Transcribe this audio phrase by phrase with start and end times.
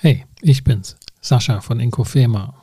[0.00, 2.54] Hey, ich bin's, Sascha von Inkofema.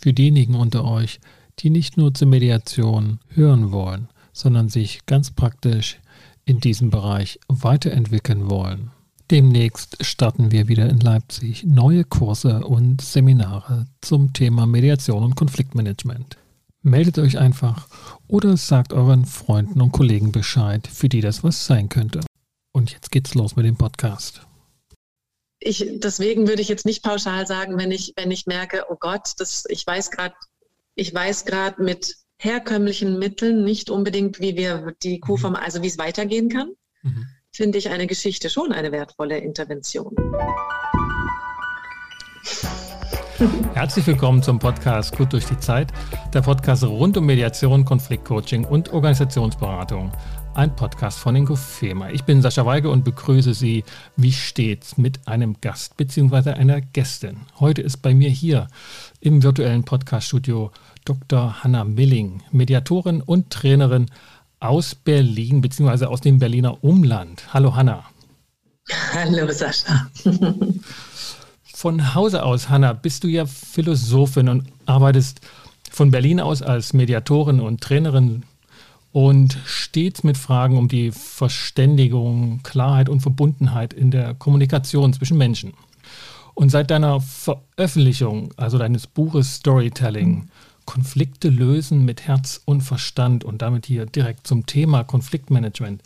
[0.00, 1.18] Für diejenigen unter euch,
[1.58, 5.98] die nicht nur zur Mediation hören wollen, sondern sich ganz praktisch
[6.44, 8.92] in diesem Bereich weiterentwickeln wollen.
[9.32, 16.36] Demnächst starten wir wieder in Leipzig neue Kurse und Seminare zum Thema Mediation und Konfliktmanagement.
[16.82, 17.88] Meldet euch einfach
[18.28, 22.20] oder sagt euren Freunden und Kollegen Bescheid, für die das was sein könnte.
[22.70, 24.46] Und jetzt geht's los mit dem Podcast
[25.60, 29.34] ich, deswegen würde ich jetzt nicht pauschal sagen, wenn ich, wenn ich merke, oh Gott,
[29.38, 30.34] das, ich weiß gerade,
[30.94, 35.40] ich weiß gerade mit herkömmlichen Mitteln nicht unbedingt, wie wir die Kuh mhm.
[35.40, 36.70] vom, also wie es weitergehen kann,
[37.02, 37.26] mhm.
[37.52, 40.16] finde ich eine Geschichte schon eine wertvolle Intervention.
[43.74, 45.92] Herzlich willkommen zum Podcast Gut durch die Zeit,
[46.32, 50.12] der Podcast rund um Mediation, Konfliktcoaching und Organisationsberatung
[50.60, 52.10] ein Podcast von Ingo Fehmer.
[52.12, 53.82] Ich bin Sascha Weige und begrüße Sie
[54.16, 56.50] wie stets mit einem Gast bzw.
[56.50, 57.38] einer Gästin.
[57.60, 58.68] Heute ist bei mir hier
[59.20, 60.70] im virtuellen Podcaststudio
[61.06, 61.64] Dr.
[61.64, 64.10] Hanna Milling, Mediatorin und Trainerin
[64.58, 66.04] aus Berlin bzw.
[66.04, 67.54] aus dem Berliner Umland.
[67.54, 68.04] Hallo Hanna.
[69.14, 70.10] Hallo Sascha.
[71.62, 75.40] Von Hause aus, Hanna, bist du ja Philosophin und arbeitest
[75.90, 78.42] von Berlin aus als Mediatorin und Trainerin
[79.12, 85.74] und stets mit Fragen um die Verständigung, Klarheit und Verbundenheit in der Kommunikation zwischen Menschen.
[86.54, 90.48] Und seit deiner Veröffentlichung, also deines Buches Storytelling,
[90.84, 96.02] Konflikte lösen mit Herz und Verstand und damit hier direkt zum Thema Konfliktmanagement,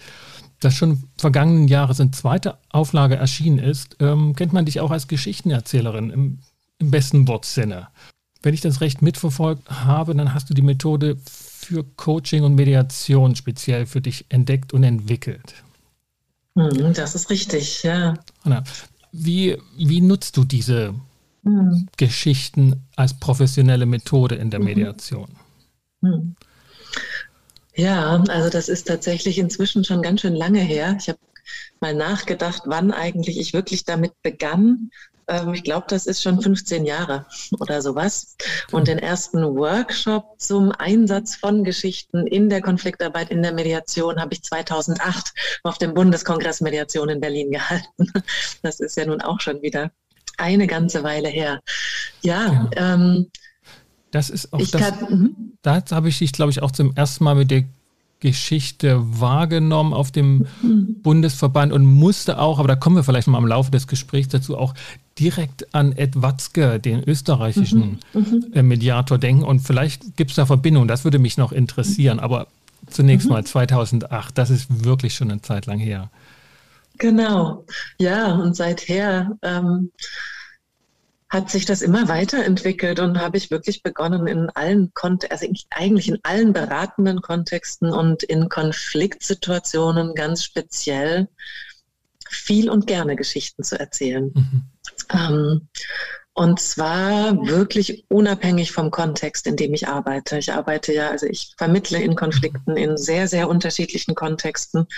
[0.61, 5.09] das schon vergangenen Jahres in zweiter Auflage erschienen ist, ähm, kennt man dich auch als
[5.09, 6.39] Geschichtenerzählerin im,
[6.79, 7.89] im besten Wortsinne.
[8.45, 13.37] Wenn ich das recht mitverfolgt habe, dann hast du die Methode für Coaching und Mediation
[13.37, 15.55] speziell für dich entdeckt und entwickelt.
[16.55, 18.15] Hm, das ist richtig, ja.
[18.43, 18.63] Anna,
[19.13, 20.95] wie, wie nutzt du diese
[21.45, 21.89] hm.
[21.97, 24.67] Geschichten als professionelle Methode in der mhm.
[24.67, 25.29] Mediation?
[26.03, 26.37] Hm.
[27.75, 30.97] Ja, also das ist tatsächlich inzwischen schon ganz schön lange her.
[31.01, 31.19] Ich habe
[31.81, 34.91] mal nachgedacht, wann eigentlich ich wirklich damit begann,
[35.29, 37.27] ähm, ich glaube, das ist schon 15 Jahre
[37.61, 38.37] oder sowas.
[38.73, 44.35] Und den ersten Workshop zum Einsatz von Geschichten in der Konfliktarbeit, in der Mediation habe
[44.35, 45.33] ich 2008
[45.63, 47.85] auf dem Bundeskongress Mediation in Berlin gehalten.
[48.63, 49.91] Das ist ja nun auch schon wieder
[50.39, 51.61] eine ganze Weile her.
[52.23, 52.95] Ja, ja.
[52.95, 53.31] Ähm,
[54.11, 54.81] das ist auch das.
[54.81, 55.59] Kann, mhm.
[55.63, 57.65] da habe ich dich, glaube ich, auch zum ersten Mal mit der
[58.25, 60.97] Geschichte wahrgenommen auf dem mhm.
[61.03, 64.57] Bundesverband und musste auch, aber da kommen wir vielleicht mal im Laufe des Gesprächs dazu,
[64.57, 64.73] auch
[65.19, 68.21] direkt an Ed Watzke, den österreichischen mhm.
[68.21, 68.47] mhm.
[68.55, 69.43] Äh, Mediator, denken.
[69.43, 72.19] Und vielleicht gibt es da Verbindungen, das würde mich noch interessieren.
[72.19, 72.47] Aber
[72.87, 73.35] zunächst mhm.
[73.35, 76.09] mal 2008, das ist wirklich schon eine Zeit lang her.
[76.97, 77.67] Genau,
[77.99, 79.91] ja, und seither ähm,
[81.35, 86.09] hat sich das immer weiterentwickelt und habe ich wirklich begonnen in allen Kont also eigentlich
[86.09, 91.29] in allen beratenden Kontexten und in Konfliktsituationen ganz speziell
[92.31, 94.33] viel und gerne Geschichten zu erzählen.
[94.33, 94.63] Mhm.
[95.13, 95.69] Ähm,
[96.35, 100.37] und zwar wirklich unabhängig vom Kontext, in dem ich arbeite.
[100.37, 104.89] Ich arbeite ja, also ich vermittle in Konflikten in sehr, sehr unterschiedlichen Kontexten,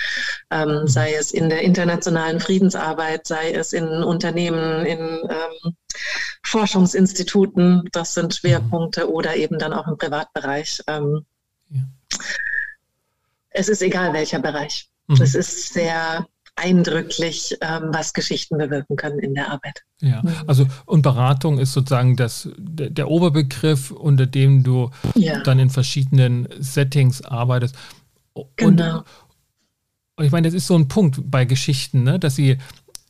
[0.50, 5.76] ähm, sei es in der internationalen Friedensarbeit, sei es in Unternehmen, in ähm,
[6.42, 10.80] Forschungsinstituten, das sind Schwerpunkte, oder eben dann auch im Privatbereich.
[10.86, 11.26] Ähm,
[11.68, 11.82] ja.
[13.50, 14.88] Es ist egal welcher Bereich.
[15.06, 15.20] Mhm.
[15.20, 19.82] Es ist sehr eindrücklich, ähm, was Geschichten bewirken können in der Arbeit.
[20.00, 20.34] Ja, mhm.
[20.46, 25.42] also und Beratung ist sozusagen das, der, der Oberbegriff, unter dem du ja.
[25.42, 27.76] dann in verschiedenen Settings arbeitest.
[28.32, 29.04] Und, genau.
[30.16, 32.56] Und ich meine, das ist so ein Punkt bei Geschichten, ne, dass sie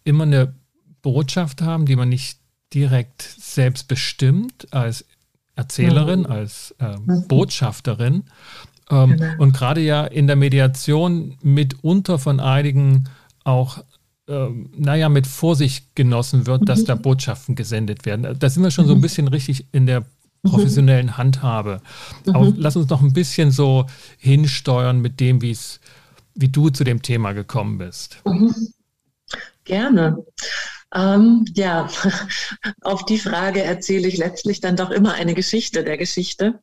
[0.03, 0.55] immer eine
[1.03, 2.41] Botschaft haben, die man nicht
[2.75, 5.05] direkt selbst bestimmt als
[5.55, 6.27] Erzählerin, mhm.
[6.27, 7.29] als äh, mhm.
[7.29, 8.25] Botschafterin.
[8.91, 9.33] Ähm, genau.
[9.39, 13.09] Und gerade ja in der Mediation mitunter von einigen
[13.47, 13.85] auch,
[14.29, 16.87] ähm, naja, mit Vorsicht genossen wird, dass mhm.
[16.87, 18.37] da Botschaften gesendet werden.
[18.39, 19.03] Da sind wir schon so ein mhm.
[19.03, 20.05] bisschen richtig in der
[20.43, 21.81] professionellen Handhabe.
[22.33, 23.87] Auch, lass uns noch ein bisschen so
[24.19, 25.81] hinsteuern mit dem, wie es,
[26.35, 28.19] wie du zu dem Thema gekommen bist.
[28.25, 28.55] Mhm.
[29.65, 30.25] Gerne.
[30.95, 31.89] Ähm, ja,
[32.83, 36.61] auf die Frage erzähle ich letztlich dann doch immer eine Geschichte der Geschichte.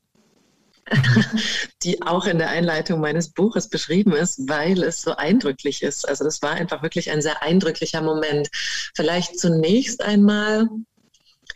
[1.83, 6.07] die auch in der Einleitung meines Buches beschrieben ist, weil es so eindrücklich ist.
[6.07, 8.49] Also das war einfach wirklich ein sehr eindrücklicher Moment.
[8.95, 10.67] Vielleicht zunächst einmal,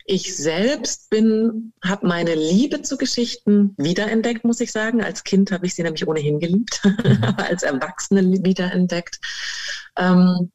[0.04, 5.02] ich selbst bin, habe meine Liebe zu Geschichten wiederentdeckt, muss ich sagen.
[5.02, 6.80] Als Kind habe ich sie nämlich ohnehin geliebt,
[7.22, 9.18] aber als Erwachsene wiederentdeckt.
[9.96, 10.50] Ähm,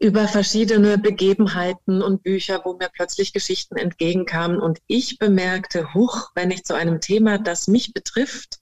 [0.00, 6.50] über verschiedene Begebenheiten und Bücher, wo mir plötzlich Geschichten entgegenkamen und ich bemerkte, huch, wenn
[6.50, 8.60] ich zu einem Thema, das mich betrifft,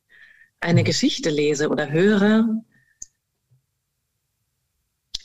[0.61, 2.62] eine Geschichte lese oder höre,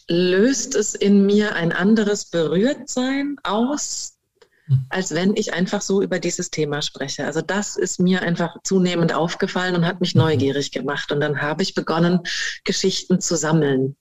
[0.10, 4.18] löst es in mir ein anderes Berührtsein aus,
[4.66, 4.86] hm.
[4.90, 7.26] als wenn ich einfach so über dieses Thema spreche.
[7.26, 10.22] Also das ist mir einfach zunehmend aufgefallen und hat mich mhm.
[10.22, 11.14] neugierig gemacht.
[11.14, 12.20] Und dann habe ich begonnen,
[12.66, 13.96] Geschichten zu sammeln.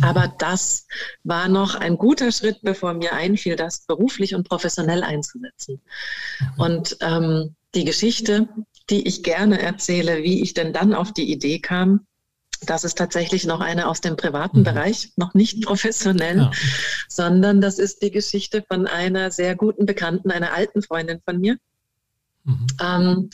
[0.00, 0.86] Aber das
[1.22, 5.80] war noch ein guter Schritt, bevor mir einfiel, das beruflich und professionell einzusetzen.
[6.56, 8.48] Und ähm, die Geschichte,
[8.90, 12.06] die ich gerne erzähle, wie ich denn dann auf die Idee kam,
[12.66, 14.64] das ist tatsächlich noch eine aus dem privaten mhm.
[14.64, 16.50] Bereich, noch nicht professionell, ja.
[17.08, 21.56] sondern das ist die Geschichte von einer sehr guten Bekannten, einer alten Freundin von mir.
[22.44, 22.66] Mhm.
[22.80, 23.30] Ähm,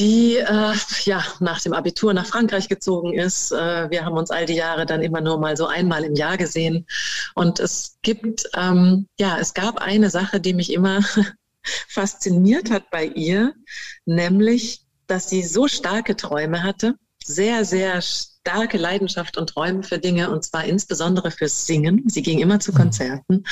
[0.00, 0.74] die äh,
[1.04, 3.52] ja nach dem Abitur nach Frankreich gezogen ist.
[3.52, 6.38] Äh, wir haben uns all die Jahre dann immer nur mal so einmal im Jahr
[6.38, 6.86] gesehen.
[7.34, 11.00] Und es gibt, ähm, ja, es gab eine Sache, die mich immer
[11.88, 13.52] fasziniert hat bei ihr,
[14.06, 18.00] nämlich, dass sie so starke Träume hatte sehr, sehr
[18.40, 22.04] starke Leidenschaft und Träume für Dinge und zwar insbesondere fürs Singen.
[22.08, 22.76] Sie ging immer zu mhm.
[22.76, 23.44] Konzerten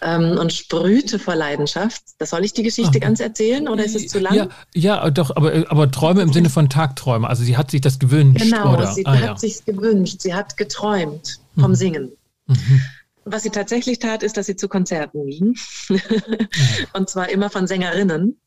[0.00, 2.02] ähm, und sprühte vor Leidenschaft.
[2.18, 3.00] Das soll ich die Geschichte Ach.
[3.00, 4.34] ganz erzählen oder ist es zu lang?
[4.34, 7.28] Ja, ja doch, aber, aber Träume im Sinne von Tagträume.
[7.28, 8.44] Also sie hat sich das gewünscht.
[8.44, 8.92] Genau, oder?
[8.92, 9.36] sie ah, hat ja.
[9.36, 10.22] sich gewünscht.
[10.22, 11.76] Sie hat geträumt vom mhm.
[11.76, 12.12] Singen.
[12.46, 12.80] Mhm.
[13.24, 15.54] Was sie tatsächlich tat, ist, dass sie zu Konzerten ging.
[16.94, 18.40] und zwar immer von Sängerinnen.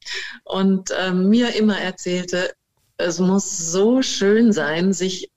[0.43, 2.53] Und äh, mir immer erzählte,
[2.97, 5.29] es muss so schön sein, sich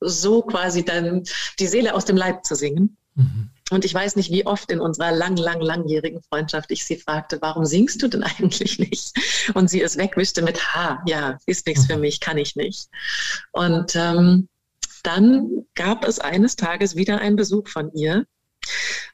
[0.00, 1.24] so quasi dann
[1.58, 2.96] die Seele aus dem Leib zu singen.
[3.14, 3.50] Mhm.
[3.70, 7.38] Und ich weiß nicht, wie oft in unserer lang, lang, langjährigen Freundschaft ich sie fragte,
[7.40, 9.12] warum singst du denn eigentlich nicht?
[9.54, 12.02] Und sie es wegwischte mit, ha, ja, ist nichts für mhm.
[12.02, 12.88] mich, kann ich nicht.
[13.52, 14.48] Und ähm,
[15.02, 18.26] dann gab es eines Tages wieder einen Besuch von ihr,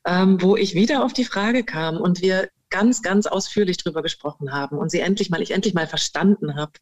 [0.04, 4.52] ähm, wo ich wieder auf die Frage kam und wir ganz, ganz ausführlich drüber gesprochen
[4.52, 6.72] haben und sie endlich mal, ich endlich mal verstanden habe,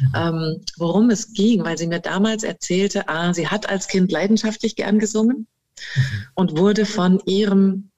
[0.00, 0.12] mhm.
[0.14, 4.76] ähm, worum es ging, weil sie mir damals erzählte, ah, sie hat als Kind leidenschaftlich
[4.76, 5.46] gern gesungen
[5.94, 6.02] mhm.
[6.34, 7.90] und wurde von ihrem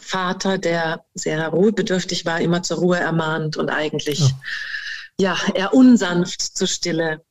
[0.00, 4.20] Vater, der sehr ruhebedürftig war, immer zur Ruhe ermahnt und eigentlich,
[5.18, 7.22] ja, ja eher unsanft zur Stille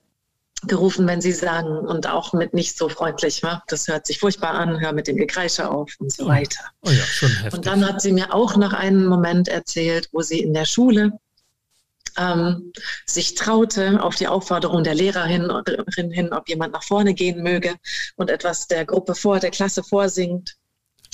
[0.67, 3.41] gerufen, wenn sie sagen und auch mit nicht so freundlich.
[3.41, 3.61] Ne?
[3.67, 6.29] Das hört sich furchtbar an, hör mit dem Gekreische auf und so oh.
[6.29, 6.63] weiter.
[6.85, 7.53] Oh ja, schon heftig.
[7.53, 11.13] Und dann hat sie mir auch noch einen Moment erzählt, wo sie in der Schule
[12.17, 12.73] ähm,
[13.05, 15.51] sich traute, auf die Aufforderung der Lehrerin
[16.11, 17.75] hin, ob jemand nach vorne gehen möge
[18.15, 20.55] und etwas der Gruppe vor, der Klasse vorsingt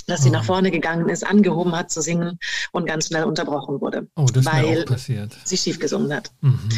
[0.07, 0.33] dass sie oh.
[0.33, 2.39] nach vorne gegangen ist, angehoben hat zu singen
[2.71, 4.85] und ganz schnell unterbrochen wurde, oh, weil
[5.43, 6.31] sie schief gesungen hat.
[6.39, 6.69] Mhm.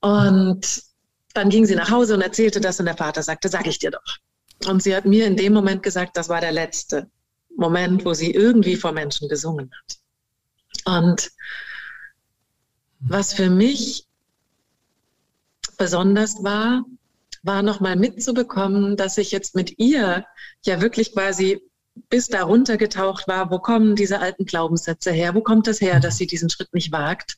[0.00, 0.82] Und
[1.32, 3.90] dann ging sie nach Hause und erzählte das und der Vater sagte, sag ich dir
[3.90, 4.18] doch.
[4.66, 7.10] Und sie hat mir in dem Moment gesagt, das war der letzte
[7.56, 9.98] Moment, wo sie irgendwie vor Menschen gesungen hat.
[10.84, 11.30] Und
[13.00, 14.06] was für mich
[15.76, 16.84] besonders war,
[17.42, 20.24] war nochmal mitzubekommen, dass ich jetzt mit ihr
[20.64, 21.60] ja wirklich quasi
[22.08, 26.16] bis da runtergetaucht war, wo kommen diese alten Glaubenssätze her, wo kommt das her, dass
[26.16, 27.36] sie diesen Schritt nicht wagt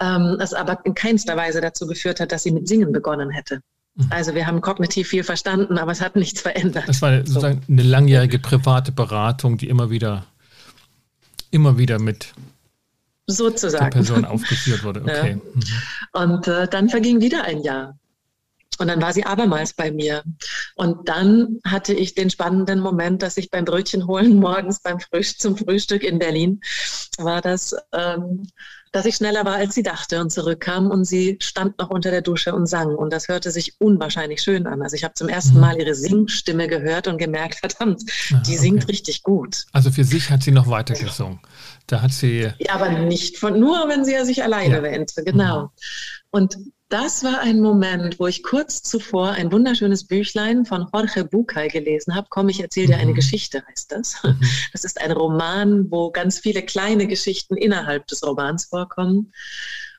[0.00, 3.60] ähm, es aber in keinster Weise dazu geführt hat, dass sie mit Singen begonnen hätte.
[3.94, 4.06] Mhm.
[4.10, 6.84] Also wir haben kognitiv viel verstanden, aber es hat nichts verändert.
[6.86, 7.72] Das war sozusagen so.
[7.72, 10.26] eine langjährige private Beratung, die immer wieder,
[11.50, 12.32] immer wieder mit
[13.26, 13.84] sozusagen.
[13.84, 15.02] der Person aufgeführt wurde.
[15.02, 15.30] Okay.
[15.30, 15.34] Ja.
[15.36, 15.62] Mhm.
[16.12, 17.96] Und äh, dann verging wieder ein Jahr.
[18.78, 20.24] Und dann war sie abermals bei mir.
[20.74, 25.40] Und dann hatte ich den spannenden Moment, dass ich beim Brötchen holen morgens beim Frühstück,
[25.40, 26.60] zum Frühstück in Berlin
[27.18, 28.48] war das ähm,
[28.94, 32.22] dass ich schneller war, als sie dachte und zurückkam und sie stand noch unter der
[32.22, 32.94] Dusche und sang.
[32.94, 34.82] Und das hörte sich unwahrscheinlich schön an.
[34.82, 35.60] Also ich habe zum ersten mhm.
[35.60, 38.56] Mal ihre Singstimme gehört und gemerkt, verdammt, ah, die okay.
[38.56, 39.66] singt richtig gut.
[39.72, 41.40] Also für sich hat sie noch weiter gesungen.
[41.88, 42.52] Da hat sie.
[42.58, 44.82] Ja, aber nicht von, nur wenn sie ja sich alleine ja.
[44.84, 45.62] wähnte, genau.
[45.62, 45.68] Mhm.
[46.30, 51.68] Und das war ein Moment, wo ich kurz zuvor ein wunderschönes Büchlein von Jorge Bucay
[51.68, 52.28] gelesen habe.
[52.30, 53.16] Komm, ich erzähle dir eine mhm.
[53.16, 54.22] Geschichte, heißt das.
[54.22, 54.40] Mhm.
[54.72, 59.32] Das ist ein Roman, wo ganz viele kleine Geschichten innerhalb des Romans vorkommen.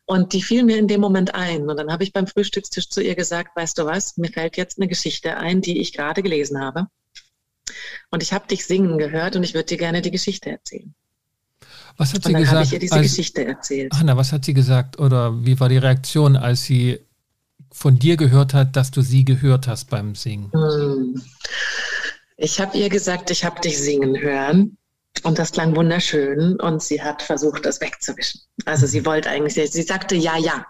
[0.05, 1.67] Und die fiel mir in dem Moment ein.
[1.67, 4.77] Und dann habe ich beim Frühstückstisch zu ihr gesagt, weißt du was, mir fällt jetzt
[4.77, 6.87] eine Geschichte ein, die ich gerade gelesen habe.
[8.11, 10.93] Und ich habe dich singen gehört und ich würde dir gerne die Geschichte erzählen.
[11.97, 12.65] Was hat sie und dann gesagt?
[12.67, 13.93] ich ihr diese als, Geschichte erzählt.
[13.93, 16.99] Hanna, was hat sie gesagt oder wie war die Reaktion, als sie
[17.71, 20.51] von dir gehört hat, dass du sie gehört hast beim Singen?
[20.53, 21.21] Hm.
[22.37, 24.77] Ich habe ihr gesagt, ich habe dich singen hören
[25.23, 28.41] Und das klang wunderschön und sie hat versucht, das wegzuwischen.
[28.65, 30.65] Also sie wollte eigentlich, sie sagte ja, ja.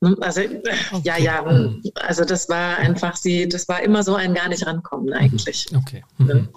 [0.00, 1.00] Ne, also okay.
[1.04, 1.44] ja, ja.
[1.44, 1.82] Hm.
[1.94, 5.66] Also das war einfach sie, das war immer so ein gar nicht rankommen eigentlich.
[5.70, 5.78] Mhm.
[5.78, 6.04] Okay.
[6.18, 6.48] Mhm.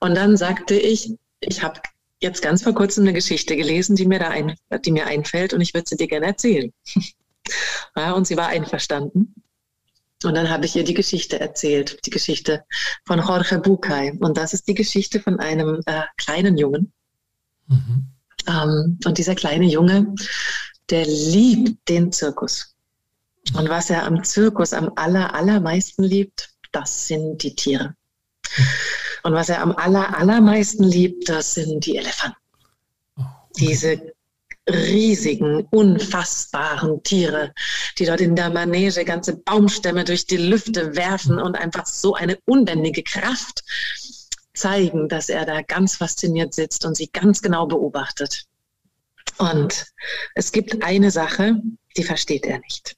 [0.00, 1.80] Und dann sagte ich, ich habe
[2.20, 5.60] jetzt ganz vor kurzem eine Geschichte gelesen, die mir da ein, die mir einfällt und
[5.60, 6.72] ich würde sie dir gerne erzählen.
[7.96, 9.34] ja, und sie war einverstanden.
[10.22, 12.64] Und dann habe ich ihr die Geschichte erzählt, die Geschichte
[13.06, 14.18] von Jorge Bucay.
[14.20, 16.92] Und das ist die Geschichte von einem äh, kleinen Jungen.
[17.68, 18.06] Mhm.
[18.46, 20.14] Ähm, und dieser kleine Junge,
[20.90, 22.76] der liebt den Zirkus.
[23.54, 27.94] Und was er am Zirkus am aller, allermeisten liebt, das sind die Tiere.
[29.22, 32.36] Und was er am aller, allermeisten liebt, das sind die Elefanten.
[33.18, 33.24] Oh,
[33.58, 34.12] Diese
[34.68, 37.52] riesigen, unfassbaren Tiere,
[37.98, 42.38] die dort in der Manege ganze Baumstämme durch die Lüfte werfen und einfach so eine
[42.46, 43.62] unbändige Kraft
[44.54, 48.44] zeigen, dass er da ganz fasziniert sitzt und sie ganz genau beobachtet.
[49.38, 49.86] Und
[50.34, 51.60] es gibt eine Sache,
[51.96, 52.96] die versteht er nicht.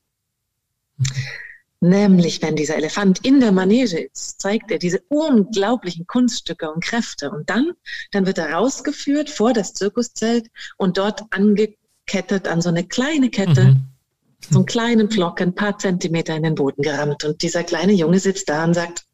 [1.85, 7.29] Nämlich, wenn dieser Elefant in der Manege ist, zeigt er diese unglaublichen Kunststücke und Kräfte.
[7.29, 7.73] Und dann,
[8.13, 10.47] dann wird er rausgeführt vor das Zirkuszelt
[10.77, 13.87] und dort angekettet an so eine kleine Kette, mhm.
[14.49, 17.25] so einen kleinen Pflock, ein paar Zentimeter in den Boden gerammt.
[17.25, 19.05] Und dieser kleine Junge sitzt da und sagt,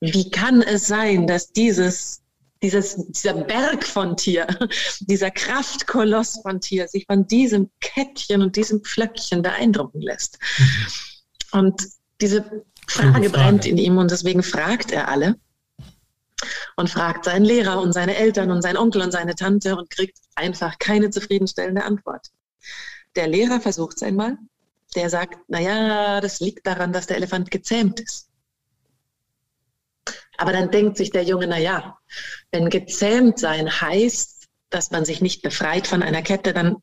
[0.00, 2.23] wie kann es sein, dass dieses
[2.62, 4.46] dieses, dieser Berg von Tier,
[5.00, 10.38] dieser Kraftkoloss von Tier sich von diesem Kettchen und diesem Pflöckchen beeindrucken lässt.
[10.58, 11.60] Mhm.
[11.60, 11.82] Und
[12.20, 15.36] diese Frage brennt in ihm und deswegen fragt er alle
[16.76, 20.18] und fragt seinen Lehrer und seine Eltern und seinen Onkel und seine Tante und kriegt
[20.34, 22.28] einfach keine zufriedenstellende Antwort.
[23.16, 24.36] Der Lehrer versucht es einmal.
[24.94, 28.28] Der sagt, naja, das liegt daran, dass der Elefant gezähmt ist.
[30.36, 31.58] Aber dann denkt sich der Junge, na
[32.54, 36.76] wenn gezähmt sein heißt, dass man sich nicht befreit von einer Kette, dann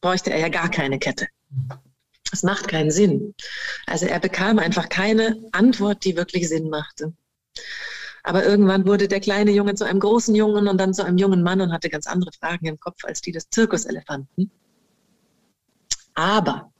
[0.00, 1.26] bräuchte er ja gar keine Kette.
[2.30, 3.34] Das macht keinen Sinn.
[3.86, 7.12] Also er bekam einfach keine Antwort, die wirklich Sinn machte.
[8.22, 11.42] Aber irgendwann wurde der kleine Junge zu einem großen Jungen und dann zu einem jungen
[11.42, 14.52] Mann und hatte ganz andere Fragen im Kopf als die des Zirkuselefanten.
[16.14, 16.72] Aber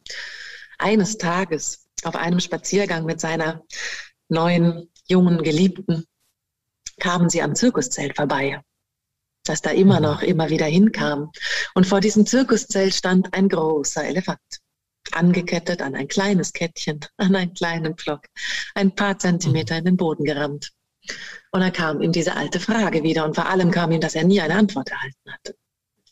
[0.78, 3.64] eines Tages auf einem Spaziergang mit seiner
[4.28, 6.06] neuen jungen Geliebten,
[7.00, 8.60] kamen sie am Zirkuszelt vorbei,
[9.44, 11.32] das da immer noch immer wieder hinkam.
[11.74, 14.38] Und vor diesem Zirkuszelt stand ein großer Elefant,
[15.12, 18.26] angekettet an ein kleines Kettchen, an einen kleinen Pflock,
[18.74, 20.70] ein paar Zentimeter in den Boden gerammt.
[21.50, 24.24] Und da kam ihm diese alte Frage wieder und vor allem kam ihm, dass er
[24.24, 25.56] nie eine Antwort erhalten hatte.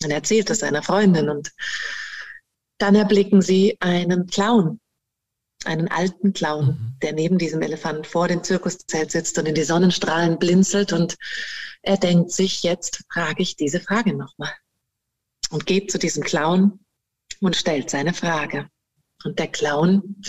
[0.02, 1.52] Er erzählte es seiner Freundin und
[2.78, 4.80] dann erblicken sie einen Clown,
[5.64, 6.96] einen alten Clown, mhm.
[7.02, 11.16] der neben diesem Elefant vor dem Zirkuszelt sitzt und in die Sonnenstrahlen blinzelt und
[11.82, 14.52] er denkt sich, jetzt frage ich diese Frage nochmal.
[15.50, 16.80] Und geht zu diesem Clown
[17.40, 18.68] und stellt seine Frage.
[19.24, 20.22] Und der Clown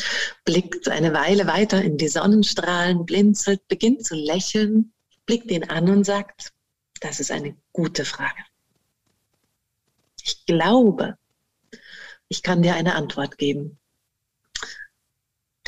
[0.45, 4.93] blickt eine Weile weiter in die Sonnenstrahlen, blinzelt, beginnt zu lächeln,
[5.25, 6.53] blickt ihn an und sagt,
[7.01, 8.43] das ist eine gute Frage.
[10.23, 11.17] Ich glaube,
[12.27, 13.78] ich kann dir eine Antwort geben.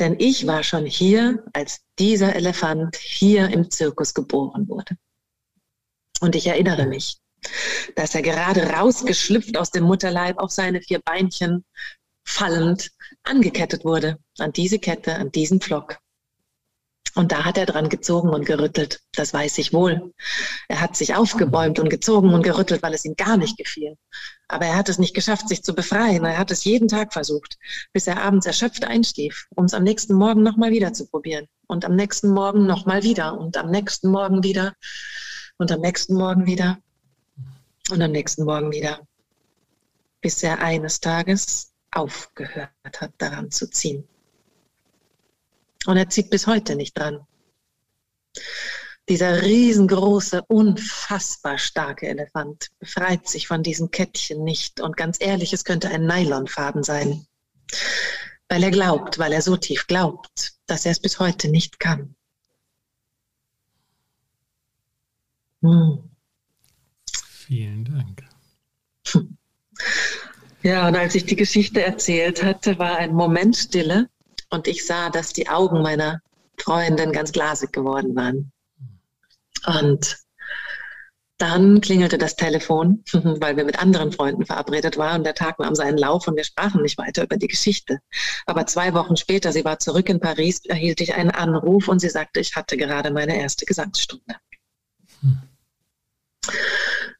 [0.02, 4.96] Denn ich war schon hier, als dieser Elefant hier im Zirkus geboren wurde.
[6.20, 7.18] Und ich erinnere mich,
[7.94, 11.64] dass er gerade rausgeschlüpft aus dem Mutterleib auf seine vier Beinchen
[12.24, 12.90] fallend
[13.22, 14.18] angekettet wurde.
[14.38, 16.00] An diese Kette, an diesen Pflock.
[17.14, 19.00] Und da hat er dran gezogen und gerüttelt.
[19.12, 20.14] Das weiß ich wohl.
[20.68, 23.98] Er hat sich aufgebäumt und gezogen und gerüttelt, weil es ihm gar nicht gefiel.
[24.48, 26.24] Aber er hat es nicht geschafft, sich zu befreien.
[26.24, 27.58] Er hat es jeden Tag versucht,
[27.92, 31.48] bis er abends erschöpft einschlief, um es am nächsten Morgen nochmal wieder zu probieren.
[31.66, 33.38] Und am nächsten Morgen nochmal wieder.
[33.38, 34.74] Und am nächsten Morgen wieder.
[35.58, 36.78] Und am nächsten Morgen wieder.
[37.90, 39.00] Und am nächsten Morgen wieder.
[40.22, 44.08] Bis er eines Tages aufgehört hat, daran zu ziehen.
[45.86, 47.26] Und er zieht bis heute nicht dran.
[49.08, 54.80] Dieser riesengroße, unfassbar starke Elefant befreit sich von diesem Kettchen nicht.
[54.80, 57.26] Und ganz ehrlich, es könnte ein Nylonfaden sein.
[58.48, 62.14] Weil er glaubt, weil er so tief glaubt, dass er es bis heute nicht kann.
[65.62, 66.10] Hm.
[67.28, 68.22] Vielen Dank.
[70.62, 74.08] Ja, und als ich die Geschichte erzählt hatte, war ein Moment Stille
[74.52, 76.20] und ich sah, dass die Augen meiner
[76.58, 78.52] Freundin ganz glasig geworden waren.
[79.66, 80.18] Und
[81.38, 85.74] dann klingelte das Telefon, weil wir mit anderen Freunden verabredet waren und der Tag nahm
[85.74, 87.98] seinen Lauf und wir sprachen nicht weiter über die Geschichte.
[88.44, 92.10] Aber zwei Wochen später, sie war zurück in Paris, erhielt ich einen Anruf und sie
[92.10, 94.36] sagte, ich hatte gerade meine erste Gesangsstunde.
[95.20, 95.42] Hm.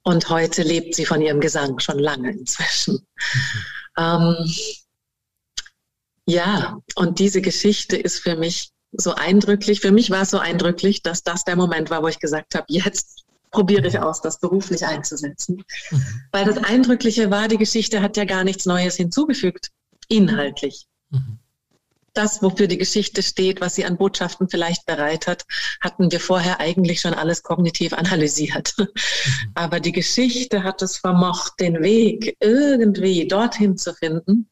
[0.02, 2.94] Und heute lebt sie von ihrem Gesang schon lange inzwischen.
[2.94, 3.64] Mhm.
[3.98, 4.54] Ähm,
[6.26, 9.80] ja, und diese Geschichte ist für mich so eindrücklich.
[9.80, 12.66] Für mich war es so eindrücklich, dass das der Moment war, wo ich gesagt habe,
[12.68, 15.64] jetzt probiere ich aus, das beruflich einzusetzen.
[15.90, 16.04] Mhm.
[16.30, 19.70] Weil das Eindrückliche war, die Geschichte hat ja gar nichts Neues hinzugefügt,
[20.08, 20.86] inhaltlich.
[21.10, 21.38] Mhm.
[22.14, 25.46] Das, wofür die Geschichte steht, was sie an Botschaften vielleicht bereit hat,
[25.80, 28.74] hatten wir vorher eigentlich schon alles kognitiv analysiert.
[28.76, 28.88] Mhm.
[29.54, 34.48] Aber die Geschichte hat es vermocht, den Weg irgendwie dorthin zu finden,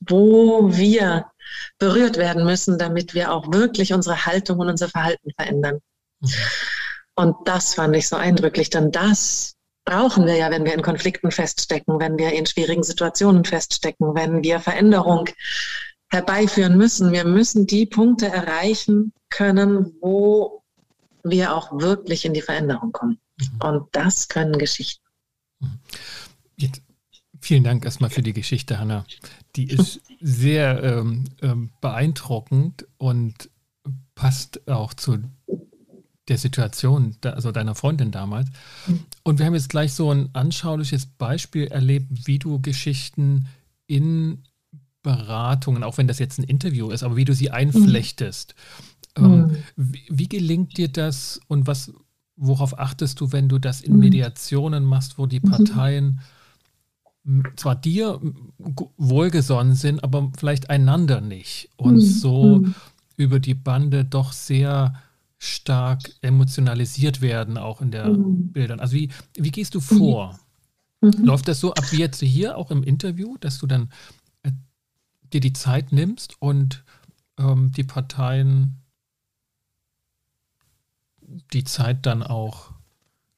[0.00, 1.26] wo wir
[1.78, 5.80] berührt werden müssen, damit wir auch wirklich unsere Haltung und unser Verhalten verändern.
[7.16, 9.54] Und das fand ich so eindrücklich, denn das
[9.84, 14.42] brauchen wir ja, wenn wir in Konflikten feststecken, wenn wir in schwierigen Situationen feststecken, wenn
[14.42, 15.28] wir Veränderung
[16.10, 17.12] herbeiführen müssen.
[17.12, 20.62] Wir müssen die Punkte erreichen können, wo
[21.22, 23.18] wir auch wirklich in die Veränderung kommen.
[23.38, 23.66] Mhm.
[23.66, 25.04] Und das können Geschichten.
[26.56, 26.82] Jetzt,
[27.40, 29.04] vielen Dank erstmal für die Geschichte, Hanna.
[29.56, 33.50] Die ist sehr ähm, ähm, beeindruckend und
[34.14, 35.18] passt auch zu
[36.28, 38.48] der Situation, also deiner Freundin damals.
[39.24, 43.48] Und wir haben jetzt gleich so ein anschauliches Beispiel erlebt, wie du Geschichten
[43.88, 44.44] in
[45.02, 48.54] Beratungen, auch wenn das jetzt ein Interview ist, aber wie du sie einflechtest.
[49.18, 49.24] Mhm.
[49.24, 51.92] Ähm, wie, wie, gelingt dir das und was,
[52.36, 54.00] worauf achtest du, wenn du das in mhm.
[54.00, 55.50] Mediationen machst, wo die mhm.
[55.50, 56.20] Parteien
[57.56, 58.20] zwar dir
[58.96, 62.00] wohlgesonnen sind, aber vielleicht einander nicht und mhm.
[62.00, 62.74] so mhm.
[63.16, 64.94] über die Bande doch sehr
[65.38, 68.52] stark emotionalisiert werden, auch in den mhm.
[68.52, 68.80] Bildern.
[68.80, 70.38] Also wie, wie gehst du vor?
[71.00, 71.24] Mhm.
[71.24, 73.90] Läuft das so ab wie jetzt hier auch im Interview, dass du dann
[74.42, 74.52] äh,
[75.32, 76.84] dir die Zeit nimmst und
[77.38, 78.76] ähm, die Parteien
[81.52, 82.72] die Zeit dann auch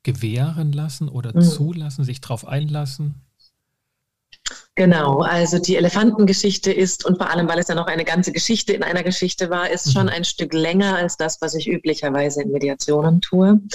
[0.03, 1.43] gewähren lassen oder mhm.
[1.43, 3.17] zulassen, sich darauf einlassen?
[4.75, 8.73] Genau, also die Elefantengeschichte ist, und vor allem, weil es ja noch eine ganze Geschichte
[8.73, 9.91] in einer Geschichte war, ist mhm.
[9.91, 13.55] schon ein Stück länger als das, was ich üblicherweise in Mediationen tue.
[13.55, 13.69] Mhm.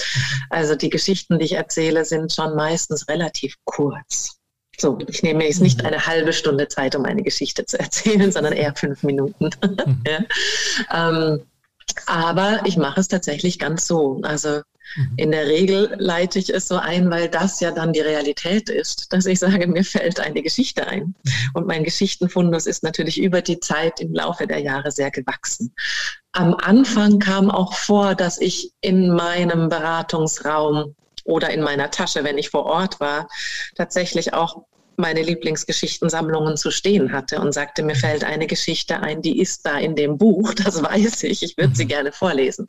[0.50, 4.38] Also die Geschichten, die ich erzähle, sind schon meistens relativ kurz.
[4.76, 5.86] So, ich nehme jetzt nicht mhm.
[5.86, 9.50] eine halbe Stunde Zeit, um eine Geschichte zu erzählen, sondern eher fünf Minuten.
[9.62, 10.02] Mhm.
[10.04, 10.24] ja.
[10.92, 11.42] ähm,
[12.06, 14.20] aber ich mache es tatsächlich ganz so.
[14.22, 14.62] Also
[14.96, 15.12] Mhm.
[15.16, 19.12] In der Regel leite ich es so ein, weil das ja dann die Realität ist,
[19.12, 21.14] dass ich sage, mir fällt eine Geschichte ein.
[21.54, 25.74] Und mein Geschichtenfundus ist natürlich über die Zeit im Laufe der Jahre sehr gewachsen.
[26.32, 32.38] Am Anfang kam auch vor, dass ich in meinem Beratungsraum oder in meiner Tasche, wenn
[32.38, 33.28] ich vor Ort war,
[33.76, 34.64] tatsächlich auch
[34.98, 39.78] meine Lieblingsgeschichtensammlungen zu stehen hatte und sagte, mir fällt eine Geschichte ein, die ist da
[39.78, 41.74] in dem Buch, das weiß ich, ich würde mhm.
[41.74, 42.68] sie gerne vorlesen.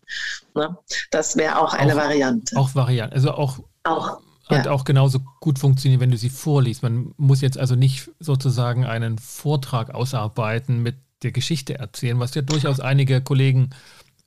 [0.56, 0.78] Ne?
[1.12, 2.56] Das wäre auch eine auch, Variante.
[2.56, 4.70] Auch Variante, also auch, auch ja.
[4.72, 6.84] auch genauso gut funktionieren, wenn du sie vorliest.
[6.84, 12.42] Man muss jetzt also nicht sozusagen einen Vortrag ausarbeiten mit der Geschichte erzählen, was ja
[12.42, 13.72] durchaus einige Kollegen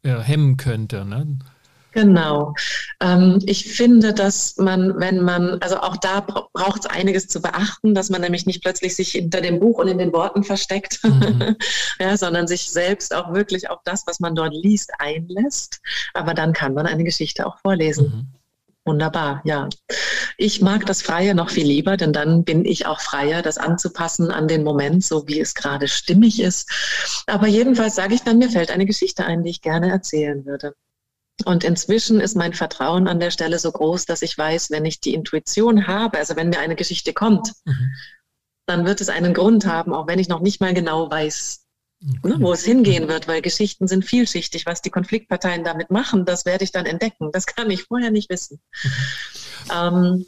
[0.03, 1.05] äh, hemmen könnte.
[1.05, 1.38] Ne?
[1.93, 2.55] Genau.
[3.01, 7.95] Ähm, ich finde, dass man, wenn man, also auch da braucht es einiges zu beachten,
[7.95, 11.57] dass man nämlich nicht plötzlich sich hinter dem Buch und in den Worten versteckt, mhm.
[12.01, 15.81] ja, sondern sich selbst auch wirklich auf das, was man dort liest, einlässt.
[16.15, 18.05] Aber dann kann man eine Geschichte auch vorlesen.
[18.07, 18.43] Mhm.
[18.85, 19.69] Wunderbar, ja.
[20.39, 24.33] Ich mag das Freie noch viel lieber, denn dann bin ich auch freier, das anzupassen
[24.33, 27.23] an den Moment, so wie es gerade stimmig ist.
[27.29, 30.75] Aber jedenfalls sage ich dann, mir fällt eine Geschichte ein, die ich gerne erzählen würde.
[31.45, 35.01] Und inzwischen ist mein Vertrauen an der Stelle so groß, dass ich weiß, wenn ich
[35.01, 37.91] die Intuition habe, also wenn mir eine Geschichte kommt, mhm.
[38.67, 41.67] dann wird es einen Grund haben, auch wenn ich noch nicht mal genau weiß,
[42.03, 42.29] okay.
[42.29, 44.67] ne, wo es hingehen wird, weil Geschichten sind vielschichtig.
[44.67, 47.31] Was die Konfliktparteien damit machen, das werde ich dann entdecken.
[47.33, 48.61] Das kann ich vorher nicht wissen.
[48.83, 49.71] Mhm.
[49.73, 50.27] Ähm,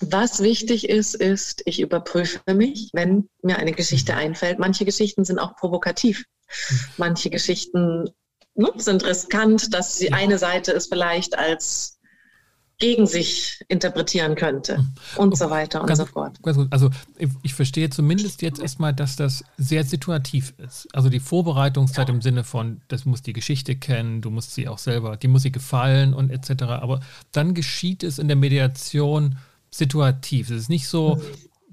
[0.00, 4.18] was wichtig ist, ist, ich überprüfe mich, wenn mir eine Geschichte mhm.
[4.18, 4.58] einfällt.
[4.58, 6.24] Manche Geschichten sind auch provokativ.
[6.70, 6.78] Mhm.
[6.96, 8.10] Manche Geschichten
[8.56, 11.96] ne, sind riskant, dass die eine Seite es vielleicht als
[12.78, 14.84] gegen sich interpretieren könnte
[15.16, 15.36] und okay.
[15.36, 16.38] so weiter und ganz, so fort.
[16.70, 20.86] Also ich, ich, verstehe zumindest jetzt erstmal, dass das sehr situativ ist.
[20.92, 22.14] Also die Vorbereitungszeit ja.
[22.14, 25.42] im Sinne von, das muss die Geschichte kennen, du musst sie auch selber, die muss
[25.42, 26.64] sie gefallen und etc.
[26.64, 27.00] Aber
[27.32, 29.38] dann geschieht es in der Mediation
[29.70, 30.50] situativ.
[30.50, 31.22] Es ist nicht so, mhm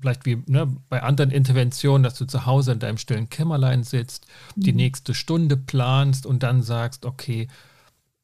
[0.04, 4.28] vielleicht wie ne, bei anderen Interventionen, dass du zu Hause in deinem stillen Kämmerlein sitzt,
[4.56, 4.62] mhm.
[4.62, 7.48] die nächste Stunde planst und dann sagst, okay,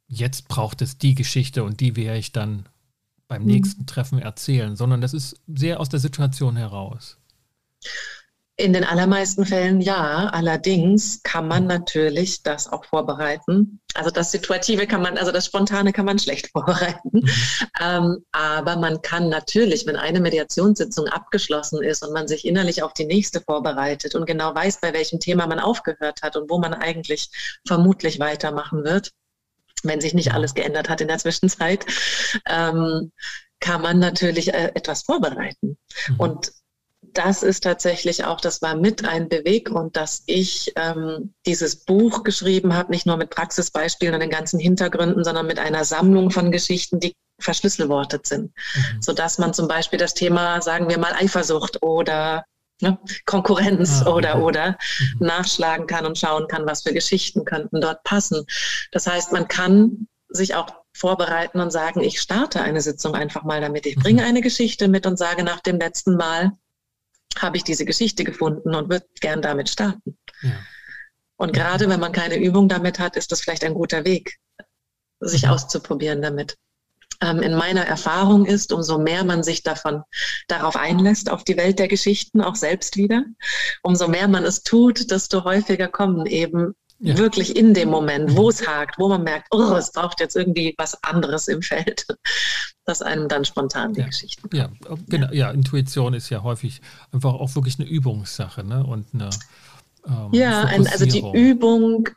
[0.08, 2.68] jetzt braucht es die Geschichte und die werde ich dann
[3.30, 3.48] beim mhm.
[3.48, 7.18] nächsten Treffen erzählen, sondern das ist sehr aus der Situation heraus.
[8.60, 10.28] In den allermeisten Fällen ja.
[10.34, 13.80] Allerdings kann man natürlich das auch vorbereiten.
[13.94, 17.10] Also das Situative kann man, also das Spontane kann man schlecht vorbereiten.
[17.14, 17.30] Mhm.
[17.82, 22.94] Ähm, aber man kann natürlich, wenn eine Mediationssitzung abgeschlossen ist und man sich innerlich auf
[22.94, 26.74] die nächste vorbereitet und genau weiß, bei welchem Thema man aufgehört hat und wo man
[26.74, 27.30] eigentlich
[27.66, 29.12] vermutlich weitermachen wird,
[29.84, 31.86] wenn sich nicht alles geändert hat in der Zwischenzeit,
[32.46, 33.14] ähm,
[33.62, 35.78] kann man natürlich äh, etwas vorbereiten.
[36.10, 36.16] Mhm.
[36.18, 36.52] Und
[37.14, 42.74] das ist tatsächlich auch, das war mit ein Beweggrund, dass ich ähm, dieses Buch geschrieben
[42.76, 47.00] habe, nicht nur mit Praxisbeispielen und den ganzen Hintergründen, sondern mit einer Sammlung von Geschichten,
[47.00, 49.02] die verschlüsselwortet sind, mhm.
[49.02, 52.44] sodass man zum Beispiel das Thema, sagen wir mal, Eifersucht oder
[52.82, 54.44] ne, Konkurrenz ah, oder okay.
[54.44, 54.78] oder
[55.20, 55.28] mhm.
[55.28, 58.46] nachschlagen kann und schauen kann, was für Geschichten könnten dort passen.
[58.92, 63.62] Das heißt, man kann sich auch vorbereiten und sagen, ich starte eine Sitzung einfach mal
[63.62, 63.86] damit.
[63.86, 64.28] Ich bringe mhm.
[64.28, 66.52] eine Geschichte mit und sage nach dem letzten Mal,
[67.38, 70.18] habe ich diese Geschichte gefunden und würde gern damit starten.
[70.42, 70.52] Ja.
[71.38, 74.40] Und gerade wenn man keine Übung damit hat, ist das vielleicht ein guter Weg,
[75.20, 75.52] sich mhm.
[75.52, 76.58] auszuprobieren damit.
[77.22, 80.04] Ähm, in meiner Erfahrung ist, umso mehr man sich davon
[80.48, 83.24] darauf einlässt, auf die Welt der Geschichten, auch selbst wieder,
[83.84, 87.18] umso mehr man es tut, desto häufiger kommen eben ja.
[87.18, 90.76] wirklich in dem Moment, wo es hakt, wo man merkt, oh, es braucht jetzt irgendwie
[90.78, 92.06] was anderes im Feld,
[92.86, 94.08] dass einem dann spontan die ja.
[94.08, 94.50] Geschichten.
[94.54, 94.70] Ja,
[95.08, 95.32] genau.
[95.32, 96.82] Ja, Intuition ist ja häufig
[97.12, 98.84] einfach auch wirklich eine Übungssache ne?
[98.86, 99.30] und eine
[100.08, 102.10] ähm, Ja, ein, also die Übung,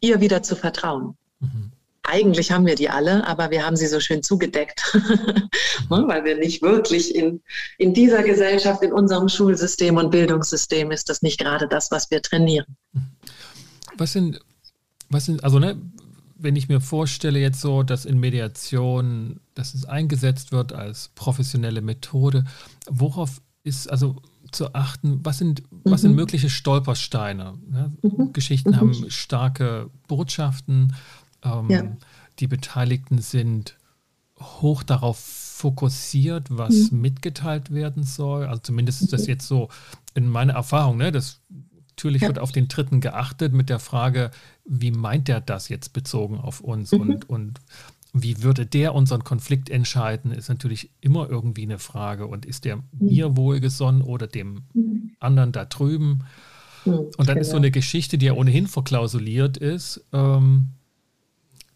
[0.00, 1.16] ihr wieder zu vertrauen.
[1.40, 1.72] Mhm.
[2.02, 4.82] Eigentlich haben wir die alle, aber wir haben sie so schön zugedeckt,
[5.90, 7.42] ne, weil wir nicht wirklich in,
[7.76, 12.22] in dieser Gesellschaft, in unserem Schulsystem und Bildungssystem ist das nicht gerade das, was wir
[12.22, 12.76] trainieren.
[14.00, 14.40] Mhm was sind,
[15.10, 15.76] was sind, also ne,
[16.36, 21.82] wenn ich mir vorstelle jetzt so, dass in Mediation, dass es eingesetzt wird als professionelle
[21.82, 22.44] Methode,
[22.88, 24.16] worauf ist also
[24.52, 26.16] zu achten, was sind, was sind mhm.
[26.16, 27.58] mögliche Stolpersteine?
[27.68, 27.92] Ne?
[28.02, 28.32] Mhm.
[28.32, 28.76] Geschichten mhm.
[28.76, 30.94] haben starke Botschaften,
[31.42, 31.82] ähm, ja.
[32.38, 33.76] die Beteiligten sind
[34.40, 37.02] hoch darauf fokussiert, was mhm.
[37.02, 38.46] mitgeteilt werden soll.
[38.46, 39.28] Also zumindest ist das mhm.
[39.28, 39.68] jetzt so
[40.14, 41.12] in meiner Erfahrung, ne?
[41.12, 41.42] das
[42.00, 42.28] Natürlich ja.
[42.28, 44.30] wird auf den Dritten geachtet mit der Frage,
[44.64, 47.00] wie meint er das jetzt bezogen auf uns mhm.
[47.00, 47.60] und, und
[48.12, 52.26] wie würde der unseren Konflikt entscheiden, ist natürlich immer irgendwie eine Frage.
[52.26, 52.82] Und ist der mhm.
[52.98, 55.12] mir wohlgesonnen oder dem mhm.
[55.20, 56.24] anderen da drüben?
[56.84, 57.40] Und dann genau.
[57.40, 57.64] ist so genau.
[57.64, 60.06] eine Geschichte, die ja ohnehin verklausuliert ist.
[60.12, 60.70] Ähm,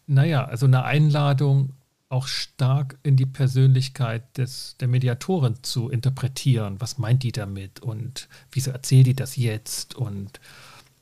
[0.07, 1.73] naja, also eine Einladung,
[2.15, 6.79] auch stark in die Persönlichkeit des, der Mediatorin zu interpretieren.
[6.79, 10.39] Was meint die damit und wieso erzählt die das jetzt und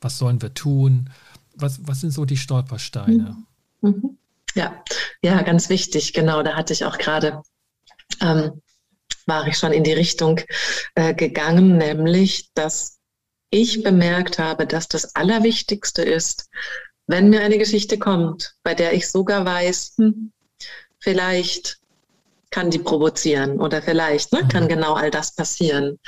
[0.02, 1.12] was sollen wir tun?
[1.56, 3.38] Was, was sind so die Stolpersteine?
[3.82, 3.90] Mhm.
[3.90, 4.18] mhm.
[4.56, 4.84] Ja,
[5.24, 6.44] ja, ganz wichtig, genau.
[6.44, 7.42] Da hatte ich auch gerade,
[8.22, 8.62] ähm,
[9.26, 10.42] war ich schon in die Richtung
[10.94, 13.00] äh, gegangen, nämlich, dass
[13.50, 16.50] ich bemerkt habe, dass das Allerwichtigste ist,
[17.08, 20.32] wenn mir eine Geschichte kommt, bei der ich sogar weiß, hm,
[21.04, 21.80] vielleicht
[22.50, 24.70] kann die provozieren oder vielleicht ne, kann mhm.
[24.70, 26.00] genau all das passieren.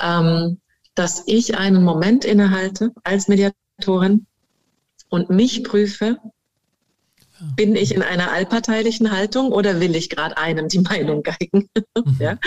[0.00, 0.58] Ähm,
[0.94, 4.26] dass ich einen Moment innehalte als Mediatorin
[5.08, 6.18] und mich prüfe,
[7.56, 11.68] bin ich in einer allparteilichen Haltung oder will ich gerade einem die Meinung geigen?
[11.96, 12.16] Mhm.
[12.18, 12.38] ja?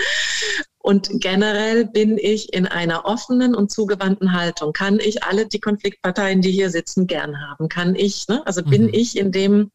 [0.78, 4.72] Und generell bin ich in einer offenen und zugewandten Haltung.
[4.72, 7.68] Kann ich alle die Konfliktparteien, die hier sitzen, gern haben?
[7.68, 8.46] Kann ich, ne?
[8.46, 8.94] also bin mhm.
[8.94, 9.70] ich in dem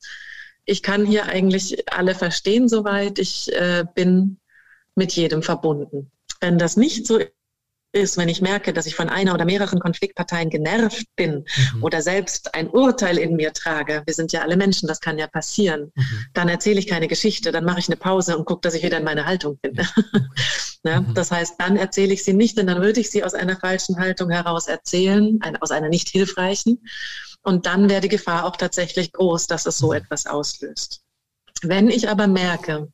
[0.71, 3.19] ich kann hier eigentlich alle verstehen soweit.
[3.19, 4.37] Ich äh, bin
[4.95, 6.11] mit jedem verbunden.
[6.39, 7.19] Wenn das nicht so
[7.93, 11.83] ist, wenn ich merke, dass ich von einer oder mehreren Konfliktparteien genervt bin mhm.
[11.83, 15.27] oder selbst ein Urteil in mir trage, wir sind ja alle Menschen, das kann ja
[15.27, 16.25] passieren, mhm.
[16.33, 18.97] dann erzähle ich keine Geschichte, dann mache ich eine Pause und gucke, dass ich wieder
[18.97, 19.75] in meine Haltung bin.
[19.75, 19.85] Ja.
[20.83, 21.01] ne?
[21.01, 21.13] mhm.
[21.15, 23.97] Das heißt, dann erzähle ich sie nicht, denn dann würde ich sie aus einer falschen
[23.97, 26.79] Haltung heraus erzählen, ein, aus einer nicht hilfreichen.
[27.43, 29.97] Und dann wäre die Gefahr auch tatsächlich groß, dass es so mhm.
[29.97, 31.01] etwas auslöst.
[31.63, 32.91] Wenn ich aber merke,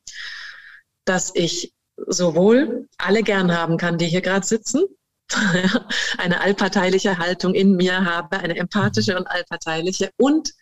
[1.05, 1.73] dass ich
[2.05, 4.83] sowohl alle gern haben kann, die hier gerade sitzen,
[6.17, 10.53] eine allparteiliche Haltung in mir habe, eine empathische und allparteiliche und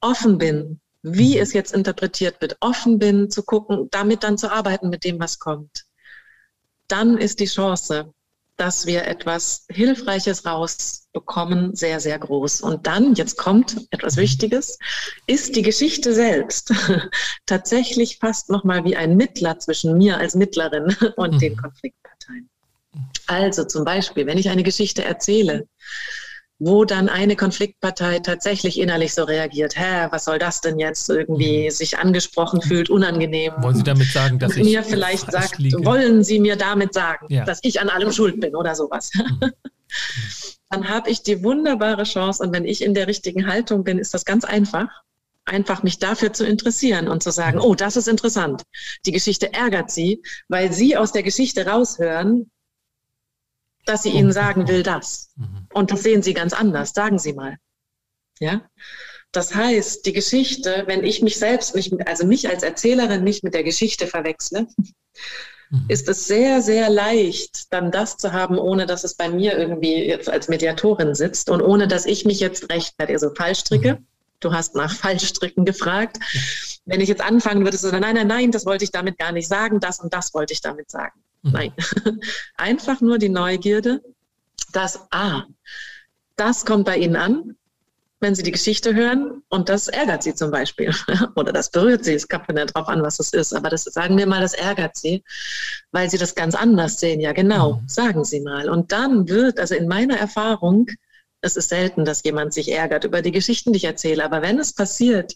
[0.00, 1.42] offen bin, wie mhm.
[1.42, 5.38] es jetzt interpretiert wird, offen bin zu gucken, damit dann zu arbeiten mit dem, was
[5.38, 5.84] kommt,
[6.88, 8.12] dann ist die Chance,
[8.56, 12.60] dass wir etwas Hilfreiches rausbekommen, sehr, sehr groß.
[12.60, 14.78] Und dann, jetzt kommt etwas Wichtiges,
[15.26, 16.72] ist die Geschichte selbst
[17.46, 21.38] tatsächlich fast nochmal wie ein Mittler zwischen mir als Mittlerin und mhm.
[21.38, 22.48] den Konfliktparteien.
[23.26, 25.66] Also zum Beispiel, wenn ich eine Geschichte erzähle,
[26.58, 31.64] wo dann eine Konfliktpartei tatsächlich innerlich so reagiert, hä, was soll das denn jetzt irgendwie,
[31.64, 31.70] mhm.
[31.70, 33.52] sich angesprochen fühlt, unangenehm.
[33.58, 35.84] Wollen Sie damit sagen, dass ich mir vielleicht sagt, liege?
[35.84, 37.44] wollen Sie mir damit sagen, ja.
[37.44, 39.10] dass ich an allem schuld bin oder sowas.
[39.36, 39.52] Mhm.
[40.70, 44.12] dann habe ich die wunderbare Chance und wenn ich in der richtigen Haltung bin, ist
[44.12, 44.88] das ganz einfach
[45.44, 48.62] einfach mich dafür zu interessieren und zu sagen, oh, das ist interessant.
[49.06, 52.50] Die Geschichte ärgert sie, weil sie aus der Geschichte raushören,
[53.86, 55.30] dass sie ihnen sagen will, das.
[55.36, 55.68] Mhm.
[55.72, 56.92] Und das sehen sie ganz anders.
[56.94, 57.56] Sagen Sie mal.
[58.40, 58.62] Ja?
[59.32, 63.54] Das heißt, die Geschichte, wenn ich mich selbst nicht, also mich als Erzählerin nicht mit
[63.54, 64.68] der Geschichte verwechsle,
[65.70, 65.84] mhm.
[65.88, 70.04] ist es sehr, sehr leicht, dann das zu haben, ohne dass es bei mir irgendwie
[70.04, 73.94] jetzt als Mediatorin sitzt und ohne dass ich mich jetzt rechtfertige, also falsch stricke.
[73.94, 74.06] Mhm.
[74.40, 76.18] Du hast nach Fallstricken gefragt.
[76.84, 79.48] Wenn ich jetzt anfangen würde, so, nein, nein, nein, das wollte ich damit gar nicht
[79.48, 81.23] sagen, das und das wollte ich damit sagen.
[81.52, 81.72] Nein,
[82.56, 84.02] einfach nur die Neugierde,
[84.72, 85.44] dass, ah,
[86.36, 87.56] das kommt bei Ihnen an,
[88.20, 90.94] wenn Sie die Geschichte hören und das ärgert Sie zum Beispiel
[91.36, 92.14] oder das berührt Sie.
[92.14, 94.96] Es kommt ja darauf an, was es ist, aber das sagen wir mal, das ärgert
[94.96, 95.22] Sie,
[95.92, 97.20] weil Sie das ganz anders sehen.
[97.20, 97.88] Ja, genau, mhm.
[97.88, 98.70] sagen Sie mal.
[98.70, 100.86] Und dann wird, also in meiner Erfahrung,
[101.42, 104.58] es ist selten, dass jemand sich ärgert über die Geschichten, die ich erzähle, aber wenn
[104.58, 105.34] es passiert,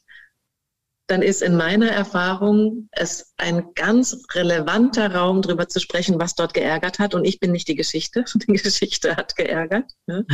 [1.08, 6.54] dann ist in meiner Erfahrung es ein ganz relevanter Raum, darüber zu sprechen, was dort
[6.54, 7.14] geärgert hat.
[7.14, 8.24] Und ich bin nicht die Geschichte.
[8.34, 9.90] Die Geschichte hat geärgert.
[10.06, 10.26] Ne?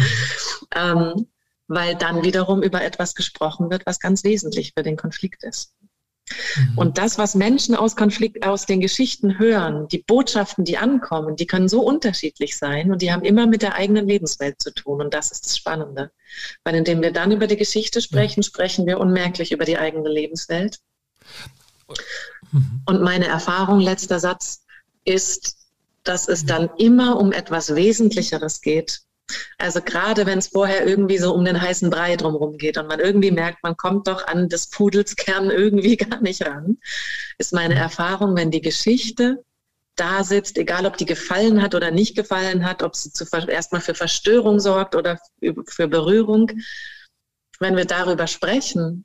[0.74, 1.28] ähm,
[1.66, 5.74] weil dann wiederum über etwas gesprochen wird, was ganz wesentlich für den Konflikt ist.
[6.56, 6.78] Mhm.
[6.78, 11.46] Und das, was Menschen aus Konflikt, aus den Geschichten hören, die Botschaften, die ankommen, die
[11.46, 15.00] können so unterschiedlich sein und die haben immer mit der eigenen Lebenswelt zu tun.
[15.00, 16.10] Und das ist das Spannende.
[16.64, 18.46] Weil indem wir dann über die Geschichte sprechen, ja.
[18.46, 20.78] sprechen wir unmerklich über die eigene Lebenswelt.
[22.52, 22.82] Mhm.
[22.86, 24.64] Und meine Erfahrung, letzter Satz,
[25.04, 25.56] ist,
[26.02, 29.02] dass es dann immer um etwas Wesentlicheres geht
[29.58, 33.00] also gerade wenn es vorher irgendwie so um den heißen Brei drumherum geht und man
[33.00, 36.78] irgendwie merkt, man kommt doch an des Pudels Kern irgendwie gar nicht ran,
[37.38, 39.42] ist meine Erfahrung, wenn die Geschichte
[39.96, 43.10] da sitzt, egal ob die gefallen hat oder nicht gefallen hat, ob sie
[43.48, 45.20] erstmal für Verstörung sorgt oder
[45.68, 46.50] für Berührung,
[47.60, 49.04] wenn wir darüber sprechen,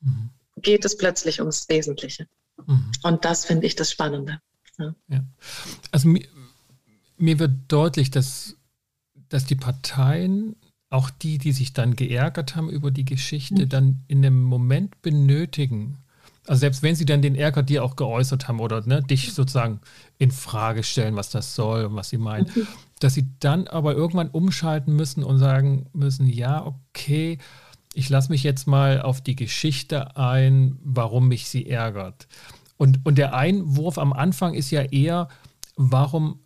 [0.00, 0.30] mhm.
[0.56, 2.26] geht es plötzlich ums Wesentliche.
[2.66, 2.90] Mhm.
[3.02, 4.40] Und das finde ich das Spannende.
[4.78, 4.94] Ja.
[5.08, 5.24] Ja.
[5.90, 6.26] Also mir,
[7.18, 8.56] mir wird deutlich, dass
[9.30, 10.56] dass die Parteien,
[10.90, 13.68] auch die, die sich dann geärgert haben über die Geschichte, mhm.
[13.68, 15.96] dann in einem Moment benötigen,
[16.46, 19.80] also selbst wenn sie dann den Ärger dir auch geäußert haben oder ne, dich sozusagen
[20.18, 22.66] in Frage stellen, was das soll und was sie meinen, mhm.
[22.98, 27.38] dass sie dann aber irgendwann umschalten müssen und sagen müssen, ja, okay,
[27.94, 32.26] ich lasse mich jetzt mal auf die Geschichte ein, warum mich sie ärgert.
[32.76, 35.28] Und, und der Einwurf am Anfang ist ja eher,
[35.76, 36.40] warum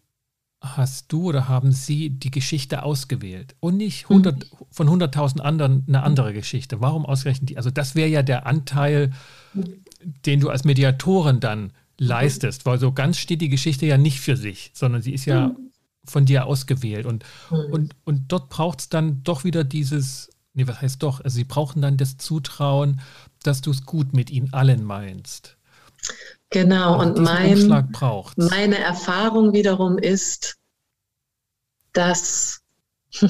[0.64, 4.56] hast du oder haben Sie die Geschichte ausgewählt und nicht 100, mhm.
[4.70, 6.80] von 100.000 anderen eine andere Geschichte?
[6.80, 7.56] Warum ausgerechnet die?
[7.56, 9.12] Also das wäre ja der Anteil,
[10.26, 14.36] den du als Mediatorin dann leistest, weil so ganz steht die Geschichte ja nicht für
[14.36, 15.70] sich, sondern sie ist ja mhm.
[16.04, 17.06] von dir ausgewählt.
[17.06, 17.72] Und, mhm.
[17.72, 21.44] und, und dort braucht es dann doch wieder dieses, nee, was heißt doch, also sie
[21.44, 23.00] brauchen dann das Zutrauen,
[23.42, 25.56] dass du es gut mit ihnen allen meinst.
[26.54, 27.68] Genau, und mein,
[28.36, 30.54] meine Erfahrung wiederum ist,
[31.92, 32.60] dass,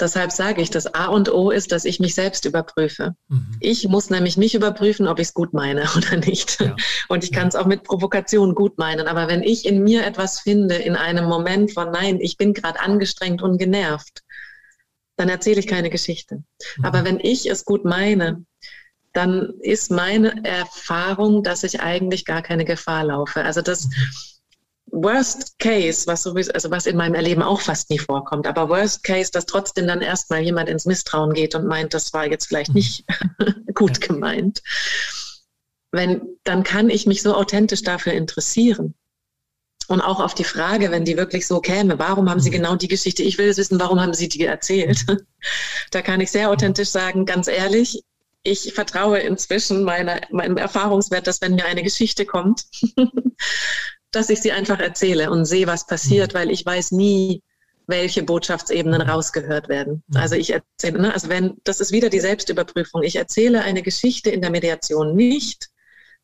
[0.00, 3.14] deshalb sage ich, das A und O ist, dass ich mich selbst überprüfe.
[3.28, 3.56] Mhm.
[3.60, 6.60] Ich muss nämlich mich überprüfen, ob ich es gut meine oder nicht.
[6.60, 6.74] Ja.
[7.08, 9.06] Und ich kann es auch mit Provokation gut meinen.
[9.06, 12.80] Aber wenn ich in mir etwas finde, in einem Moment von, nein, ich bin gerade
[12.80, 14.24] angestrengt und genervt,
[15.14, 16.42] dann erzähle ich keine Geschichte.
[16.78, 16.84] Mhm.
[16.84, 18.44] Aber wenn ich es gut meine,
[19.14, 23.42] dann ist meine Erfahrung, dass ich eigentlich gar keine Gefahr laufe.
[23.44, 23.88] Also das
[24.86, 29.02] Worst Case, was sowieso, also was in meinem Erleben auch fast nie vorkommt, aber Worst
[29.04, 32.70] Case, dass trotzdem dann erstmal jemand ins Misstrauen geht und meint, das war jetzt vielleicht
[32.70, 32.74] mhm.
[32.74, 33.04] nicht
[33.74, 34.62] gut gemeint.
[35.92, 38.94] Wenn, dann kann ich mich so authentisch dafür interessieren.
[39.86, 42.54] Und auch auf die Frage, wenn die wirklich so käme, warum haben Sie mhm.
[42.54, 43.22] genau die Geschichte?
[43.22, 45.04] Ich will es wissen, warum haben Sie die erzählt?
[45.90, 48.02] Da kann ich sehr authentisch sagen, ganz ehrlich,
[48.44, 52.66] ich vertraue inzwischen meine, meinem Erfahrungswert, dass wenn mir eine Geschichte kommt,
[54.12, 56.38] dass ich sie einfach erzähle und sehe, was passiert, mhm.
[56.38, 57.42] weil ich weiß nie,
[57.86, 59.08] welche Botschaftsebenen mhm.
[59.08, 60.02] rausgehört werden.
[60.06, 60.16] Mhm.
[60.16, 63.02] Also ich erzähle, ne, also wenn, das ist wieder die Selbstüberprüfung.
[63.02, 65.70] Ich erzähle eine Geschichte in der Mediation nicht,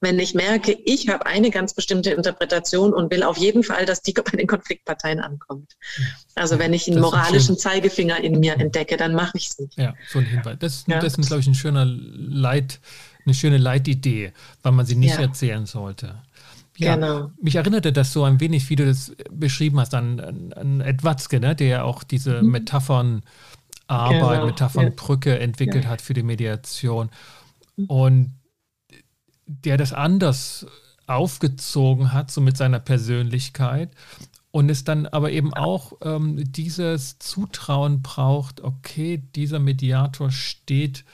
[0.00, 4.02] wenn ich merke, ich habe eine ganz bestimmte Interpretation und will auf jeden Fall, dass
[4.02, 5.76] die bei den Konfliktparteien ankommt.
[6.34, 9.76] Also wenn ich einen moralischen Zeigefinger in mir entdecke, dann mache ich es nicht.
[9.76, 10.56] Ja, so ein Hinweis.
[10.58, 11.00] Das, ja.
[11.00, 12.80] das ist, glaube ich, ein schöner Leit,
[13.24, 14.32] eine schöne Leitidee,
[14.62, 15.20] weil man sie nicht ja.
[15.20, 16.22] erzählen sollte.
[16.78, 17.30] Ja, genau.
[17.42, 21.04] Mich erinnerte das so ein wenig, wie du das beschrieben hast, an, an, an Ed
[21.04, 22.52] Watzke, ne, der auch diese mhm.
[22.52, 23.22] Metaphernarbeit,
[23.88, 24.46] genau.
[24.46, 25.36] Metaphernbrücke ja.
[25.36, 25.90] entwickelt ja.
[25.90, 27.10] hat für die Mediation.
[27.76, 27.84] Mhm.
[27.86, 28.39] Und
[29.64, 30.66] der das anders
[31.06, 33.90] aufgezogen hat, so mit seiner Persönlichkeit.
[34.52, 41.04] Und es dann aber eben auch ähm, dieses Zutrauen braucht, okay, dieser Mediator steht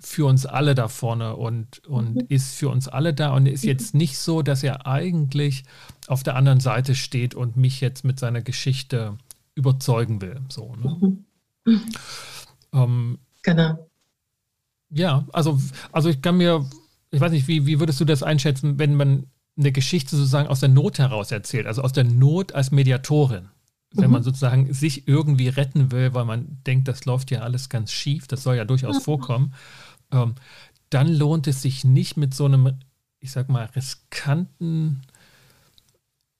[0.00, 2.26] für uns alle da vorne und, und mhm.
[2.28, 5.62] ist für uns alle da und ist jetzt nicht so, dass er eigentlich
[6.08, 9.16] auf der anderen Seite steht und mich jetzt mit seiner Geschichte
[9.54, 10.40] überzeugen will.
[10.48, 11.24] So, ne?
[11.64, 11.82] mhm.
[12.72, 13.88] ähm, genau.
[14.90, 15.60] Ja, also,
[15.92, 16.68] also ich kann mir,
[17.12, 20.60] ich weiß nicht, wie, wie würdest du das einschätzen, wenn man eine Geschichte sozusagen aus
[20.60, 23.48] der Not heraus erzählt, also aus der Not als Mediatorin?
[23.94, 24.12] Wenn mhm.
[24.12, 28.26] man sozusagen sich irgendwie retten will, weil man denkt, das läuft ja alles ganz schief,
[28.26, 29.02] das soll ja durchaus mhm.
[29.02, 29.54] vorkommen
[30.12, 30.34] ähm,
[30.90, 32.78] dann lohnt es sich nicht mit so einem,
[33.18, 35.02] ich sag mal, riskanten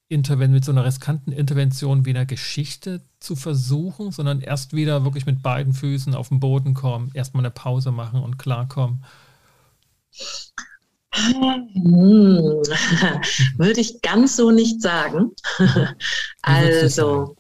[0.09, 5.25] Interven mit so einer riskanten Intervention wie einer Geschichte zu versuchen, sondern erst wieder wirklich
[5.25, 9.05] mit beiden Füßen auf den Boden kommen, erstmal eine Pause machen und klarkommen.
[11.15, 12.63] Hm.
[13.59, 15.33] Würde ich ganz so nicht sagen.
[16.43, 17.37] also,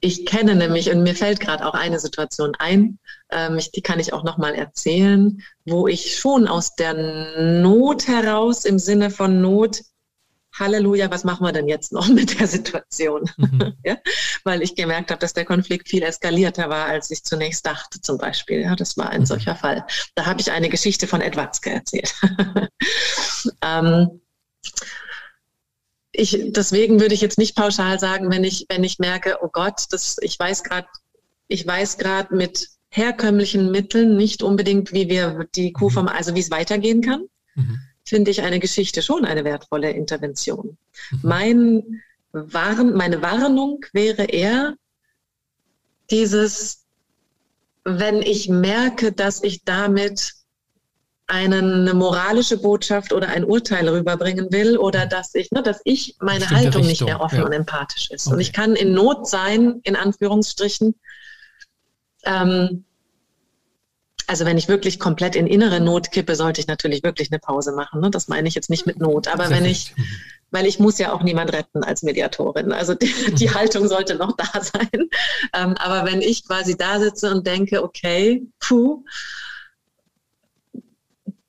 [0.00, 2.98] ich kenne nämlich, und mir fällt gerade auch eine Situation ein,
[3.30, 6.94] ähm, ich, die kann ich auch nochmal erzählen, wo ich schon aus der
[7.62, 9.80] Not heraus, im Sinne von Not,
[10.58, 13.30] Halleluja, was machen wir denn jetzt noch mit der Situation?
[13.36, 13.74] Mhm.
[13.84, 13.96] ja?
[14.44, 18.18] Weil ich gemerkt habe, dass der Konflikt viel eskalierter war, als ich zunächst dachte, zum
[18.18, 18.60] Beispiel.
[18.60, 19.26] Ja, das war ein mhm.
[19.26, 19.86] solcher Fall.
[20.14, 22.14] Da habe ich eine Geschichte von Ed Watzke erzählt.
[23.62, 24.20] ähm,
[26.12, 29.86] ich, deswegen würde ich jetzt nicht pauschal sagen, wenn ich, wenn ich merke, oh Gott,
[29.90, 30.86] das, ich weiß gerade,
[31.48, 35.94] ich weiß gerade mit herkömmlichen Mitteln nicht unbedingt, wie wir die Kuh mhm.
[35.94, 37.78] vom, also wie es weitergehen kann, mhm.
[38.12, 40.76] Finde ich eine Geschichte schon eine wertvolle Intervention.
[41.10, 41.18] Mhm.
[41.22, 44.74] Mein Warn, meine Warnung wäre eher
[46.10, 46.84] dieses,
[47.84, 50.34] wenn ich merke, dass ich damit
[51.26, 56.40] eine moralische Botschaft oder ein Urteil rüberbringen will oder dass ich, ne, dass ich meine
[56.40, 57.46] Bestimmte Haltung nicht mehr offen ja.
[57.46, 58.26] und empathisch ist.
[58.26, 58.34] Okay.
[58.34, 60.94] Und ich kann in Not sein, in Anführungsstrichen.
[62.24, 62.84] Ähm,
[64.26, 67.72] also wenn ich wirklich komplett in innere Not kippe, sollte ich natürlich wirklich eine Pause
[67.72, 68.00] machen.
[68.00, 68.10] Ne?
[68.10, 69.28] Das meine ich jetzt nicht mit Not.
[69.28, 69.94] Aber wenn ich,
[70.50, 72.72] weil ich muss ja auch niemand retten als Mediatorin.
[72.72, 73.54] Also die, die mhm.
[73.54, 75.08] Haltung sollte noch da sein.
[75.54, 79.04] Ähm, aber wenn ich quasi da sitze und denke, okay, puh,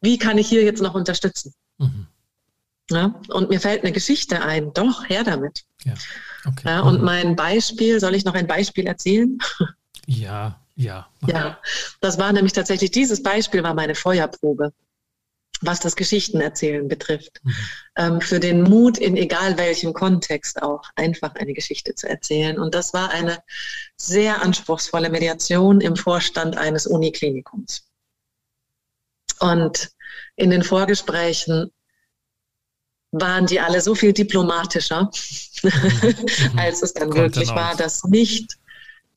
[0.01, 1.53] wie kann ich hier jetzt noch unterstützen?
[1.77, 2.07] Mhm.
[2.91, 4.73] Ja, und mir fällt eine Geschichte ein.
[4.73, 5.63] Doch, her damit.
[5.85, 5.93] Ja,
[6.45, 6.67] okay.
[6.67, 7.05] ja, und mhm.
[7.05, 9.37] mein Beispiel, soll ich noch ein Beispiel erzählen?
[10.05, 11.07] Ja, ja.
[11.27, 11.59] Ja,
[12.01, 14.73] das war nämlich tatsächlich, dieses Beispiel war meine Feuerprobe,
[15.61, 17.39] was das Geschichtenerzählen betrifft.
[17.43, 17.55] Mhm.
[17.95, 22.59] Ähm, für den Mut, in egal welchem Kontext auch, einfach eine Geschichte zu erzählen.
[22.59, 23.39] Und das war eine
[23.97, 27.85] sehr anspruchsvolle Mediation im Vorstand eines Uniklinikums.
[29.39, 29.91] Und
[30.35, 31.71] in den Vorgesprächen
[33.11, 35.11] waren die alle so viel diplomatischer,
[35.61, 35.69] mhm.
[36.57, 38.57] als es dann Kommt wirklich war, dass nicht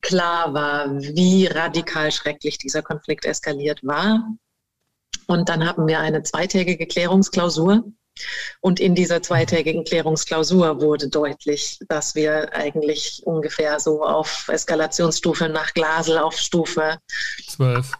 [0.01, 4.23] klar war, wie radikal schrecklich dieser Konflikt eskaliert war.
[5.27, 7.83] Und dann haben wir eine zweitägige Klärungsklausur.
[8.61, 15.73] Und in dieser zweitägigen Klärungsklausur wurde deutlich, dass wir eigentlich ungefähr so auf Eskalationsstufe nach
[15.73, 16.97] Glasel auf Stufe
[17.47, 17.91] 12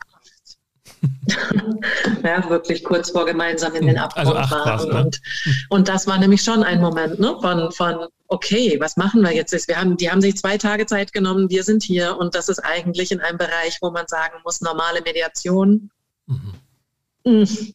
[2.23, 4.89] ja, wirklich kurz vor gemeinsam in den Abgrund also waren.
[4.89, 5.03] Ne?
[5.03, 5.21] Und,
[5.69, 9.67] und das war nämlich schon ein Moment ne, von, von, okay, was machen wir jetzt?
[9.67, 12.59] Wir haben, die haben sich zwei Tage Zeit genommen, wir sind hier und das ist
[12.59, 15.89] eigentlich in einem Bereich, wo man sagen muss, normale Mediation.
[16.25, 16.53] Mhm.
[17.25, 17.73] Mhm.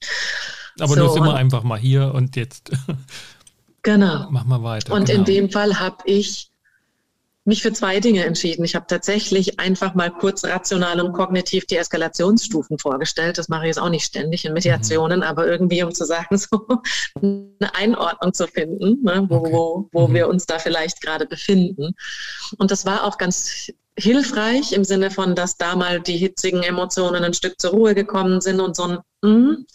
[0.78, 2.70] Aber so, nur sind wir einfach mal hier und jetzt
[3.82, 4.28] genau.
[4.30, 4.92] machen wir weiter.
[4.94, 5.18] Und genau.
[5.18, 6.51] in dem Fall habe ich
[7.44, 8.64] mich für zwei Dinge entschieden.
[8.64, 13.36] Ich habe tatsächlich einfach mal kurz rational und kognitiv die Eskalationsstufen vorgestellt.
[13.36, 15.24] Das mache ich jetzt auch nicht ständig in Meditationen, mhm.
[15.24, 16.66] aber irgendwie, um zu sagen, so
[17.16, 19.52] eine Einordnung zu finden, ne, wo, okay.
[19.52, 20.14] wo, wo mhm.
[20.14, 21.94] wir uns da vielleicht gerade befinden.
[22.58, 27.24] Und das war auch ganz hilfreich im Sinne von, dass da mal die hitzigen Emotionen
[27.24, 29.66] ein Stück zur Ruhe gekommen sind und so ein mm,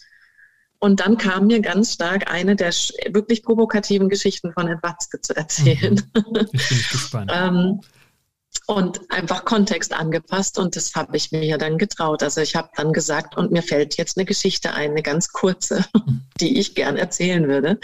[0.80, 2.72] und dann kam mir ganz stark eine der
[3.10, 6.02] wirklich provokativen Geschichten von Ed Watzke zu erzählen.
[6.16, 6.48] Mhm.
[6.54, 7.32] Ich bin gespannt.
[7.34, 7.82] ähm,
[8.66, 12.22] und einfach Kontext angepasst und das habe ich mir dann getraut.
[12.22, 15.86] Also ich habe dann gesagt, und mir fällt jetzt eine Geschichte ein, eine ganz kurze,
[16.42, 17.80] die ich gern erzählen würde.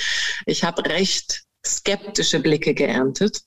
[0.45, 3.43] Ich habe recht skeptische Blicke geerntet.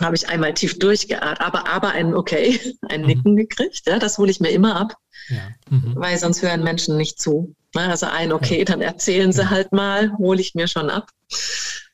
[0.00, 3.06] Habe ich einmal tief durchgeatmet, aber, aber ein Okay, ein mhm.
[3.06, 3.36] Nicken mhm.
[3.36, 3.82] gekriegt.
[3.86, 4.94] Ja, das hole ich mir immer ab,
[5.28, 5.48] ja.
[5.70, 5.94] mhm.
[5.96, 7.56] weil sonst hören Menschen nicht zu.
[7.74, 11.10] Also ein, okay, dann erzählen Sie halt mal, hole ich mir schon ab.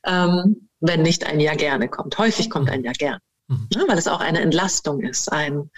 [0.07, 2.19] Ähm, wenn nicht ein Ja gerne kommt.
[2.19, 3.19] Häufig kommt ein Ja gern,
[3.49, 3.69] mhm.
[3.73, 5.33] ja, weil es auch eine Entlastung ist.
[5.33, 5.71] Ein,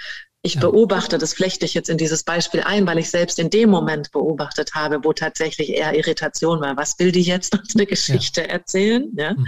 [0.42, 0.60] ich ja.
[0.60, 4.12] beobachte, das flechte ich jetzt in dieses Beispiel ein, weil ich selbst in dem Moment
[4.12, 6.76] beobachtet habe, wo tatsächlich eher Irritation war.
[6.76, 8.46] Was will die jetzt uns eine Geschichte ja.
[8.48, 9.10] erzählen?
[9.14, 9.46] Mhm.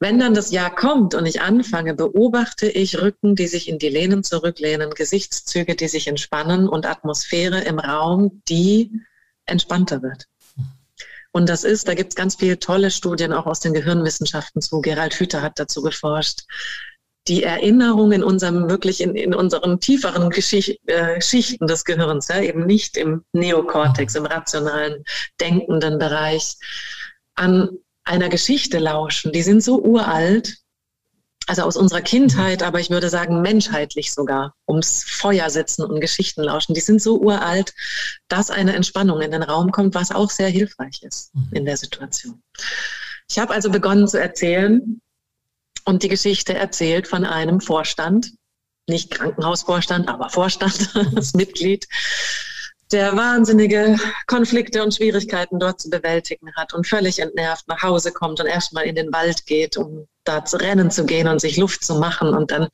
[0.00, 3.88] Wenn dann das Ja kommt und ich anfange, beobachte ich Rücken, die sich in die
[3.88, 8.90] Lehnen zurücklehnen, Gesichtszüge, die sich entspannen und Atmosphäre im Raum, die
[9.46, 10.26] entspannter wird.
[11.32, 14.80] Und das ist, da gibt es ganz viele tolle Studien auch aus den Gehirnwissenschaften zu.
[14.82, 16.42] Gerald Hüther hat dazu geforscht.
[17.28, 22.40] Die Erinnerung in unserem wirklich in, in unseren tieferen Geschicht, äh, Schichten des Gehirns, ja,
[22.40, 25.04] eben nicht im Neokortex, im rationalen,
[25.40, 26.56] denkenden Bereich,
[27.34, 27.70] an
[28.04, 29.32] einer Geschichte lauschen.
[29.32, 30.56] Die sind so uralt,
[31.46, 36.42] also aus unserer Kindheit, aber ich würde sagen menschheitlich sogar, ums Feuer sitzen und Geschichten
[36.42, 36.74] lauschen.
[36.74, 37.74] Die sind so uralt,
[38.28, 41.48] dass eine Entspannung in den Raum kommt, was auch sehr hilfreich ist mhm.
[41.52, 42.42] in der Situation.
[43.28, 45.00] Ich habe also begonnen zu erzählen
[45.84, 48.32] und die Geschichte erzählt von einem Vorstand,
[48.88, 51.86] nicht Krankenhausvorstand, aber Vorstand, das Mitglied
[52.92, 58.40] der wahnsinnige Konflikte und Schwierigkeiten dort zu bewältigen hat und völlig entnervt nach Hause kommt
[58.40, 61.82] und erstmal in den Wald geht, um da zu rennen zu gehen und sich Luft
[61.84, 62.34] zu machen.
[62.34, 62.68] Und dann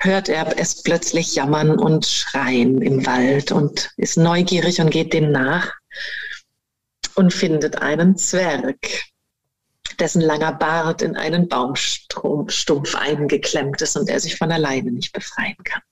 [0.00, 5.32] hört er es plötzlich jammern und schreien im Wald und ist neugierig und geht dem
[5.32, 5.72] nach
[7.14, 8.76] und findet einen Zwerg,
[9.98, 15.56] dessen langer Bart in einen Baumstumpf eingeklemmt ist und er sich von alleine nicht befreien
[15.64, 15.82] kann.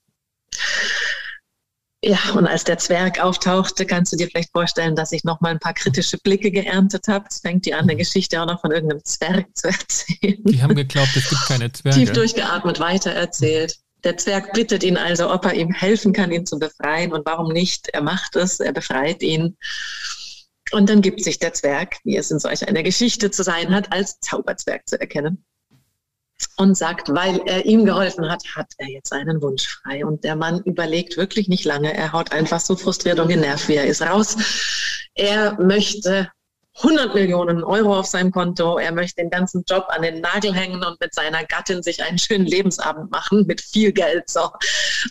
[2.03, 5.49] Ja, und als der Zwerg auftauchte, kannst du dir vielleicht vorstellen, dass ich noch mal
[5.49, 7.25] ein paar kritische Blicke geerntet habe.
[7.29, 10.43] Es fängt die an, eine Geschichte auch noch von irgendeinem Zwerg zu erzählen.
[10.45, 11.99] Die haben geglaubt, es gibt keine Zwerge.
[11.99, 13.77] Tief durchgeatmet, weitererzählt.
[14.03, 17.13] Der Zwerg bittet ihn also, ob er ihm helfen kann, ihn zu befreien.
[17.13, 17.89] Und warum nicht?
[17.89, 19.55] Er macht es, er befreit ihn.
[20.71, 23.91] Und dann gibt sich der Zwerg, wie es in solch einer Geschichte zu sein hat,
[23.91, 25.45] als Zauberzwerg zu erkennen
[26.57, 30.05] und sagt, weil er ihm geholfen hat, hat er jetzt seinen Wunsch frei.
[30.05, 31.93] Und der Mann überlegt wirklich nicht lange.
[31.93, 34.37] Er haut einfach so frustriert und genervt, wie er ist, raus.
[35.15, 36.29] Er möchte
[36.77, 38.77] 100 Millionen Euro auf seinem Konto.
[38.77, 42.17] Er möchte den ganzen Job an den Nagel hängen und mit seiner Gattin sich einen
[42.17, 44.29] schönen Lebensabend machen mit viel Geld.
[44.29, 44.49] So.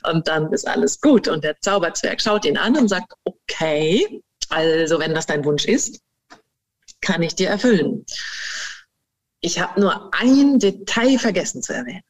[0.09, 1.29] Und dann ist alles gut.
[1.29, 6.01] Und der Zauberzwerg schaut ihn an und sagt, okay, also wenn das dein Wunsch ist,
[7.01, 8.05] kann ich dir erfüllen.
[9.41, 12.03] Ich habe nur ein Detail vergessen zu erwähnen.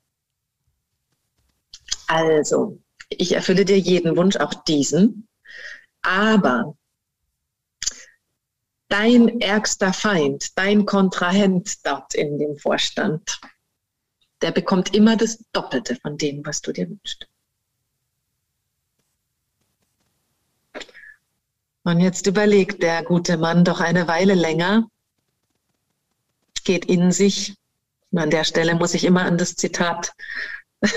[2.08, 5.28] Also, ich erfülle dir jeden Wunsch, auch diesen.
[6.02, 6.76] Aber
[8.88, 13.40] dein ärgster Feind, dein Kontrahent dort in dem Vorstand,
[14.42, 17.28] der bekommt immer das Doppelte von dem, was du dir wünschst.
[21.82, 24.88] Und jetzt überlegt der gute Mann doch eine Weile länger
[26.64, 27.54] geht in sich.
[28.10, 30.12] Und an der Stelle muss ich immer an das Zitat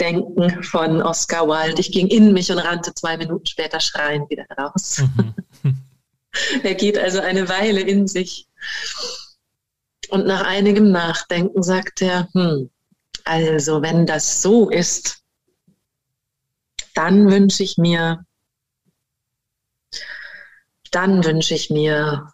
[0.00, 1.80] denken von Oscar Wilde.
[1.80, 5.02] Ich ging in mich und rannte zwei Minuten später schreiend wieder raus.
[5.62, 5.76] Mhm.
[6.62, 8.46] er geht also eine Weile in sich.
[10.10, 12.70] Und nach einigem Nachdenken sagt er, hm,
[13.24, 15.22] also wenn das so ist,
[16.94, 18.24] dann wünsche ich mir,
[20.90, 22.33] dann wünsche ich mir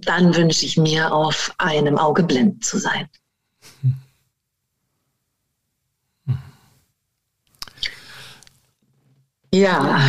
[0.00, 3.08] dann wünsche ich mir, auf einem Auge blind zu sein.
[9.52, 10.00] Ja,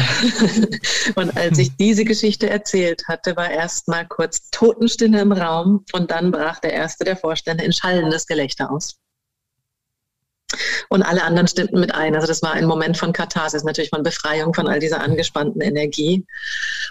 [1.15, 6.11] und als ich diese Geschichte erzählt hatte, war erst mal kurz Totenstille im Raum und
[6.11, 8.99] dann brach der erste der Vorstände in schallendes Gelächter aus.
[10.89, 12.15] Und alle anderen stimmten mit ein.
[12.15, 16.25] Also das war ein Moment von Katharsis, natürlich von Befreiung von all dieser angespannten Energie.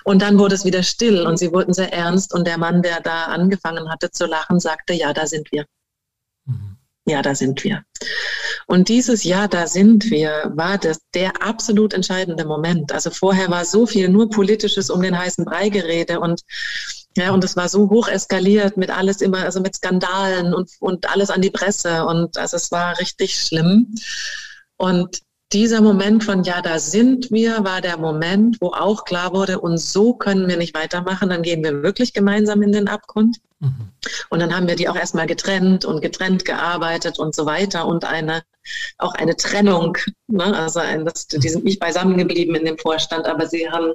[0.05, 2.35] Und dann wurde es wieder still und sie wurden sehr ernst.
[2.35, 5.67] Und der Mann, der da angefangen hatte zu lachen, sagte, ja, da sind wir.
[6.47, 6.77] Mhm.
[7.07, 7.83] Ja, da sind wir.
[8.67, 12.93] Und dieses Ja, da sind wir, war das der absolut entscheidende Moment.
[12.93, 16.43] Also vorher war so viel nur politisches um den heißen Brei gerede und
[17.17, 21.11] ja, und es war so hoch eskaliert mit alles immer, also mit Skandalen und, und
[21.11, 22.05] alles an die Presse.
[22.05, 23.95] Und also es war richtig schlimm.
[24.77, 25.21] Und
[25.53, 29.79] dieser Moment von, ja, da sind wir, war der Moment, wo auch klar wurde, und
[29.79, 33.39] so können wir nicht weitermachen, dann gehen wir wirklich gemeinsam in den Abgrund.
[33.59, 33.89] Mhm.
[34.31, 38.05] Und dann haben wir die auch erstmal getrennt und getrennt gearbeitet und so weiter und
[38.05, 38.43] eine,
[38.99, 39.99] auch eine Trennung,
[40.29, 40.57] ne?
[40.57, 43.95] also ein, das, die sind nicht beisammen geblieben in dem Vorstand, aber sie haben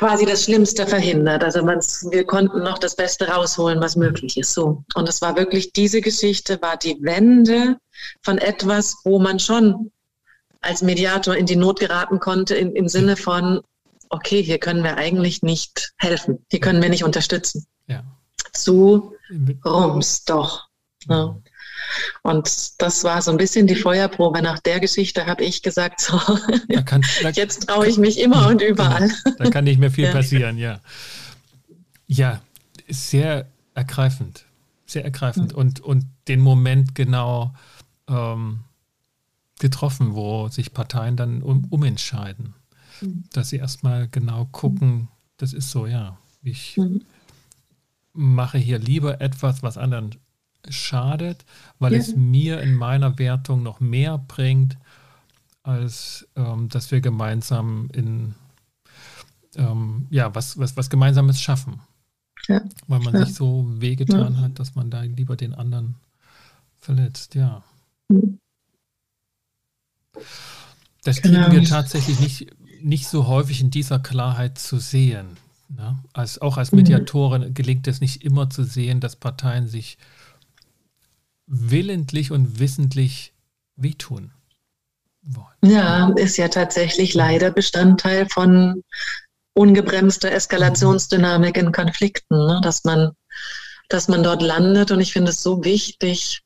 [0.00, 1.44] quasi das Schlimmste verhindert.
[1.44, 4.54] Also wir konnten noch das Beste rausholen, was möglich ist.
[4.54, 4.82] So.
[4.94, 7.76] Und es war wirklich, diese Geschichte war die Wende
[8.22, 9.92] von etwas, wo man schon
[10.62, 13.60] als Mediator in die Not geraten konnte, in, im Sinne von,
[14.08, 17.66] okay, hier können wir eigentlich nicht helfen, hier können wir nicht unterstützen.
[17.86, 18.02] Ja.
[18.54, 19.12] Zu
[19.66, 20.66] Rums doch.
[21.10, 21.36] Ja.
[22.22, 24.42] Und das war so ein bisschen die Feuerprobe.
[24.42, 26.18] Nach der Geschichte habe ich gesagt, so,
[26.84, 29.10] kann, da, jetzt traue ich mich immer und überall.
[29.38, 30.80] Da kann nicht mehr viel passieren, ja.
[32.06, 32.40] Ja,
[32.88, 34.44] sehr ergreifend.
[34.86, 35.52] Sehr ergreifend.
[35.52, 35.58] Mhm.
[35.58, 37.54] Und, und den Moment genau
[38.08, 38.60] ähm,
[39.60, 42.54] getroffen, wo sich Parteien dann um, umentscheiden.
[43.00, 43.24] Mhm.
[43.32, 47.02] Dass sie erstmal genau gucken, das ist so, ja, ich mhm.
[48.12, 50.16] mache hier lieber etwas, was anderen
[50.68, 51.44] schadet,
[51.80, 51.98] weil ja.
[51.98, 54.78] es mir in meiner Wertung noch mehr bringt,
[55.62, 58.34] als ähm, dass wir gemeinsam in
[59.56, 61.80] ähm, ja, was, was, was Gemeinsames schaffen.
[62.46, 62.62] Ja.
[62.86, 63.26] Weil man ja.
[63.26, 65.96] sich so wehgetan hat, dass man da lieber den anderen
[66.78, 67.62] verletzt, ja.
[71.04, 71.46] Das genau.
[71.46, 75.36] kriegen wir tatsächlich nicht, nicht so häufig in dieser Klarheit zu sehen.
[75.68, 75.98] Ne?
[76.12, 76.78] Als, auch als mhm.
[76.78, 79.98] Mediatorin gelingt es nicht immer zu sehen, dass Parteien sich
[81.50, 83.34] willentlich und wissentlich
[83.74, 84.30] wehtun
[85.22, 85.46] wollen.
[85.62, 88.84] Ja, ist ja tatsächlich leider Bestandteil von
[89.52, 92.60] ungebremster Eskalationsdynamik in Konflikten, ne?
[92.62, 93.10] dass, man,
[93.88, 94.92] dass man dort landet.
[94.92, 96.42] Und ich finde es so wichtig,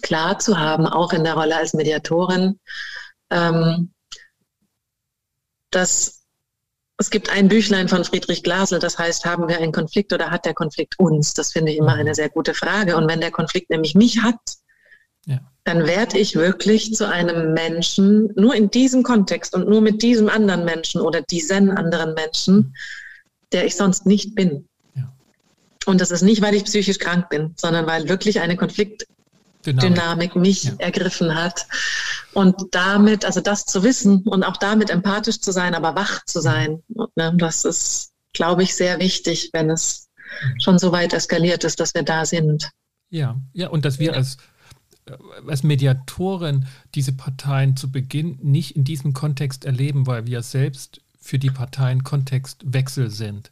[0.00, 2.58] klar zu haben, auch in der Rolle als Mediatorin,
[3.30, 3.92] ähm,
[5.70, 6.17] dass
[6.98, 10.44] es gibt ein Büchlein von Friedrich Glasel, das heißt, haben wir einen Konflikt oder hat
[10.44, 11.32] der Konflikt uns?
[11.32, 12.96] Das finde ich immer eine sehr gute Frage.
[12.96, 14.40] Und wenn der Konflikt nämlich mich hat,
[15.24, 15.38] ja.
[15.62, 20.28] dann werde ich wirklich zu einem Menschen, nur in diesem Kontext und nur mit diesem
[20.28, 22.74] anderen Menschen oder diesen anderen Menschen, mhm.
[23.52, 24.68] der ich sonst nicht bin.
[24.96, 25.12] Ja.
[25.86, 29.06] Und das ist nicht, weil ich psychisch krank bin, sondern weil wirklich eine Konflikt
[29.72, 30.72] Dynamik, Dynamik mich ja.
[30.78, 31.66] ergriffen hat.
[32.34, 36.40] Und damit, also das zu wissen und auch damit empathisch zu sein, aber wach zu
[36.40, 36.82] sein,
[37.16, 40.08] ne, das ist, glaube ich, sehr wichtig, wenn es
[40.58, 42.70] schon so weit eskaliert ist, dass wir da sind.
[43.10, 44.36] Ja, ja, und dass wir als,
[45.06, 45.12] äh,
[45.46, 51.38] als Mediatoren diese Parteien zu Beginn nicht in diesem Kontext erleben, weil wir selbst für
[51.38, 53.50] die Parteien Kontextwechsel sind.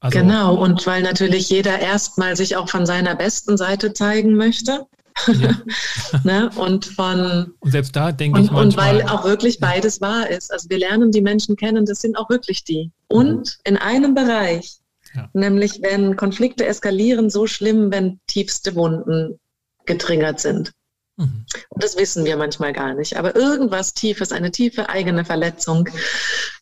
[0.00, 4.86] Also, genau, und weil natürlich jeder erstmal sich auch von seiner besten Seite zeigen möchte.
[5.26, 5.62] Ja.
[6.24, 6.50] ne?
[6.56, 10.52] Und von und selbst da denke ich manchmal, und weil auch wirklich beides wahr ist.
[10.52, 12.90] Also wir lernen die Menschen kennen, das sind auch wirklich die.
[13.08, 14.78] Und in einem Bereich,
[15.14, 15.28] ja.
[15.32, 19.38] nämlich wenn Konflikte eskalieren, so schlimm, wenn tiefste Wunden
[19.86, 20.72] getriggert sind.
[21.16, 21.46] Mhm.
[21.68, 23.16] Und das wissen wir manchmal gar nicht.
[23.16, 25.88] Aber irgendwas Tiefes, eine tiefe eigene Verletzung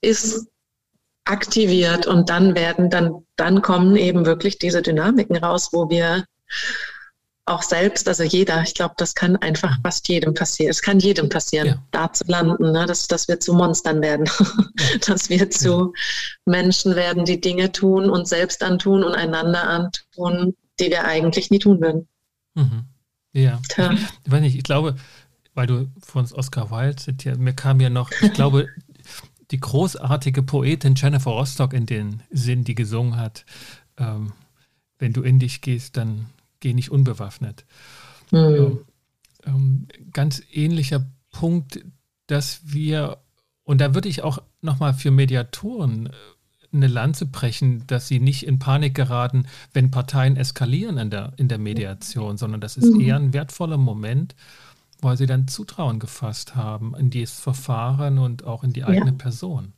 [0.01, 0.47] ist
[1.25, 6.25] aktiviert und dann werden, dann, dann kommen eben wirklich diese Dynamiken raus, wo wir
[7.45, 10.71] auch selbst, also jeder, ich glaube, das kann einfach fast jedem passieren.
[10.71, 11.83] Es kann jedem passieren, ja.
[11.91, 12.87] da zu landen, ne?
[12.87, 14.29] dass, dass wir zu Monstern werden,
[15.07, 15.93] dass wir zu
[16.47, 21.59] Menschen werden, die Dinge tun und selbst antun und einander antun, die wir eigentlich nie
[21.59, 22.07] tun würden.
[22.55, 22.85] Mhm.
[23.33, 23.61] Ja.
[23.69, 23.93] Tja.
[23.93, 24.97] Ich weiß nicht, ich glaube,
[25.55, 28.69] weil du von Oscar Wilde zitierst, mir kam ja noch, ich glaube,
[29.51, 33.45] die großartige Poetin Jennifer Rostock in den Sinn, die gesungen hat,
[33.99, 34.33] ähm,
[34.99, 36.27] wenn du in dich gehst, dann
[36.63, 37.67] geh nicht unbewaffnet.
[38.31, 38.79] Mhm.
[39.45, 41.85] Ähm, ganz ähnlicher Punkt,
[42.27, 43.19] dass wir,
[43.65, 46.11] und da würde ich auch nochmal für Mediatoren äh,
[46.73, 51.49] eine Lanze brechen, dass sie nicht in Panik geraten, wenn Parteien eskalieren in der, in
[51.49, 53.01] der Mediation, sondern das ist mhm.
[53.01, 54.35] eher ein wertvoller Moment,
[55.03, 59.17] weil sie dann Zutrauen gefasst haben in dieses Verfahren und auch in die eigene ja.
[59.19, 59.75] Person.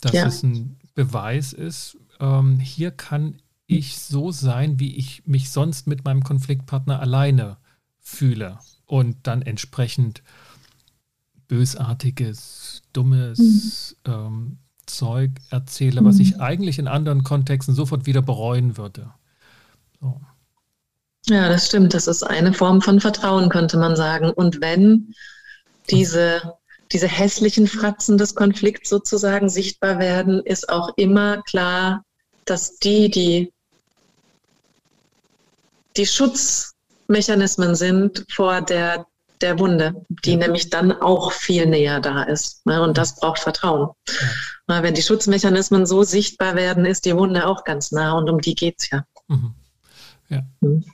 [0.00, 0.26] Dass ja.
[0.26, 3.42] es ein Beweis ist, ähm, hier kann
[3.78, 7.56] ich so sein, wie ich mich sonst mit meinem Konfliktpartner alleine
[8.00, 10.22] fühle und dann entsprechend
[11.48, 14.12] bösartiges, dummes mhm.
[14.12, 16.06] ähm, Zeug erzähle, mhm.
[16.06, 19.12] was ich eigentlich in anderen Kontexten sofort wieder bereuen würde.
[20.00, 20.20] So.
[21.26, 21.94] Ja, das stimmt.
[21.94, 24.30] Das ist eine Form von Vertrauen, könnte man sagen.
[24.30, 25.14] Und wenn
[25.90, 26.54] diese,
[26.92, 32.04] diese hässlichen Fratzen des Konflikts sozusagen sichtbar werden, ist auch immer klar,
[32.44, 33.53] dass die, die
[35.96, 39.06] die Schutzmechanismen sind vor der,
[39.40, 40.36] der Wunde, die ja.
[40.38, 42.64] nämlich dann auch viel näher da ist.
[42.66, 42.82] Ne?
[42.82, 43.90] Und das braucht Vertrauen.
[44.68, 44.82] Ja.
[44.82, 48.54] Wenn die Schutzmechanismen so sichtbar werden, ist die Wunde auch ganz nah und um die
[48.54, 49.04] geht es ja.
[49.28, 49.54] Mhm.
[50.28, 50.42] Ja.
[50.60, 50.84] Mhm.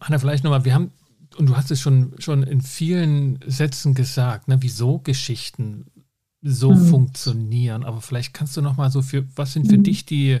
[0.00, 0.92] Anna, vielleicht nochmal, wir haben,
[1.36, 5.86] und du hast es schon, schon in vielen Sätzen gesagt, ne, wieso Geschichten
[6.42, 6.88] so mhm.
[6.88, 7.84] funktionieren.
[7.84, 9.84] Aber vielleicht kannst du nochmal so für, was sind für mhm.
[9.84, 10.40] dich die,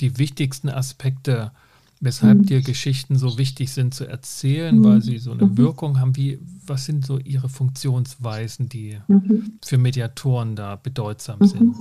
[0.00, 1.52] die wichtigsten Aspekte
[2.00, 2.46] weshalb mhm.
[2.46, 4.84] dir Geschichten so wichtig sind zu erzählen, mhm.
[4.84, 5.58] weil sie so eine mhm.
[5.58, 6.16] Wirkung haben.
[6.16, 9.58] Wie, was sind so ihre Funktionsweisen, die mhm.
[9.64, 11.46] für Mediatoren da bedeutsam mhm.
[11.46, 11.76] sind?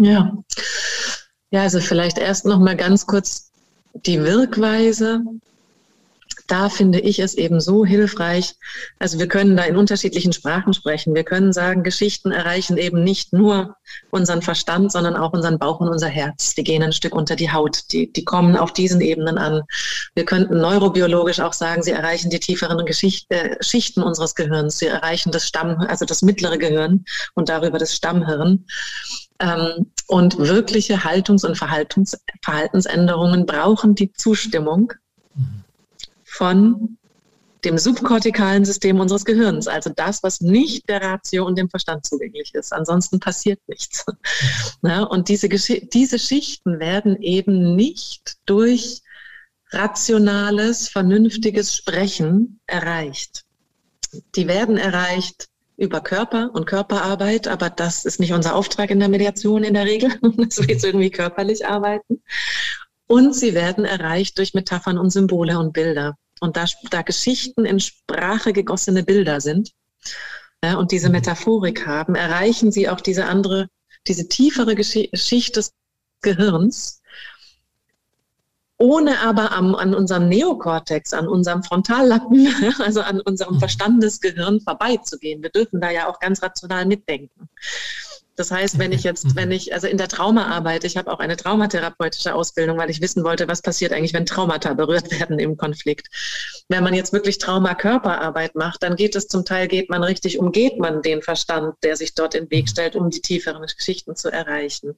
[0.00, 0.36] Ja.
[1.50, 3.50] Ja, also vielleicht erst noch mal ganz kurz
[4.06, 5.22] die Wirkweise
[6.48, 8.56] da finde ich es eben so hilfreich.
[8.98, 11.14] Also wir können da in unterschiedlichen Sprachen sprechen.
[11.14, 13.76] Wir können sagen, Geschichten erreichen eben nicht nur
[14.10, 16.54] unseren Verstand, sondern auch unseren Bauch und unser Herz.
[16.54, 17.92] Die gehen ein Stück unter die Haut.
[17.92, 19.62] Die, die kommen auf diesen Ebenen an.
[20.14, 24.78] Wir könnten neurobiologisch auch sagen, sie erreichen die tieferen Geschicht, äh, Schichten unseres Gehirns.
[24.78, 28.64] Sie erreichen das Stamm, also das mittlere Gehirn und darüber das Stammhirn.
[29.40, 34.94] Ähm, und wirkliche Haltungs- und Verhaltens Verhaltensänderungen brauchen die Zustimmung
[36.38, 36.96] von
[37.64, 42.54] dem subkortikalen System unseres Gehirns, also das, was nicht der Ratio und dem Verstand zugänglich
[42.54, 42.72] ist.
[42.72, 44.06] Ansonsten passiert nichts.
[44.82, 49.02] Ja, und diese, diese Schichten werden eben nicht durch
[49.70, 53.44] rationales, vernünftiges Sprechen erreicht.
[54.36, 59.08] Die werden erreicht über Körper und Körperarbeit, aber das ist nicht unser Auftrag in der
[59.08, 62.22] Mediation in der Regel, dass wir jetzt irgendwie körperlich arbeiten.
[63.08, 67.80] Und sie werden erreicht durch Metaphern und Symbole und Bilder und da, da Geschichten in
[67.80, 69.72] Sprache gegossene Bilder sind
[70.62, 73.68] ja, und diese Metaphorik haben, erreichen sie auch diese andere,
[74.06, 75.72] diese tiefere Geschichte des
[76.20, 77.00] Gehirns,
[78.76, 83.58] ohne aber am, an unserem Neokortex, an unserem Frontallappen, also an unserem mhm.
[83.60, 85.42] Verstandesgehirn vorbeizugehen.
[85.42, 87.48] Wir dürfen da ja auch ganz rational mitdenken.
[88.38, 91.36] Das heißt, wenn ich jetzt, wenn ich, also in der Traumaarbeit, ich habe auch eine
[91.36, 96.06] traumatherapeutische Ausbildung, weil ich wissen wollte, was passiert eigentlich, wenn Traumata berührt werden im Konflikt.
[96.68, 100.78] Wenn man jetzt wirklich Trauma-Körperarbeit macht, dann geht es zum Teil, geht man richtig, umgeht
[100.78, 104.30] man den Verstand, der sich dort in den Weg stellt, um die tieferen Geschichten zu
[104.30, 104.94] erreichen.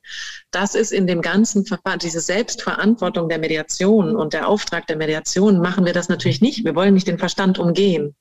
[0.51, 5.63] Das ist in dem ganzen Verfahren, diese Selbstverantwortung der Mediation und der Auftrag der Mediation
[5.63, 6.67] machen wir das natürlich nicht.
[6.67, 8.15] Wir wollen nicht den Verstand umgehen.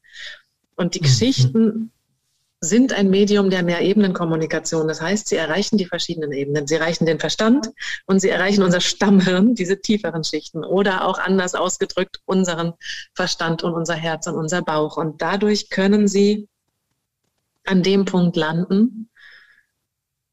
[0.78, 1.04] Und die mhm.
[1.04, 1.92] Geschichten
[2.62, 4.88] sind ein Medium der Mehrebenenkommunikation.
[4.88, 6.68] Das heißt, sie erreichen die verschiedenen Ebenen.
[6.68, 7.70] Sie erreichen den Verstand
[8.06, 10.66] und sie erreichen unser Stammhirn, diese tieferen Schichten.
[10.66, 12.74] Oder auch anders ausgedrückt, unseren
[13.14, 14.98] Verstand und unser Herz und unser Bauch.
[14.98, 16.50] Und dadurch können sie
[17.66, 19.10] an dem Punkt landen,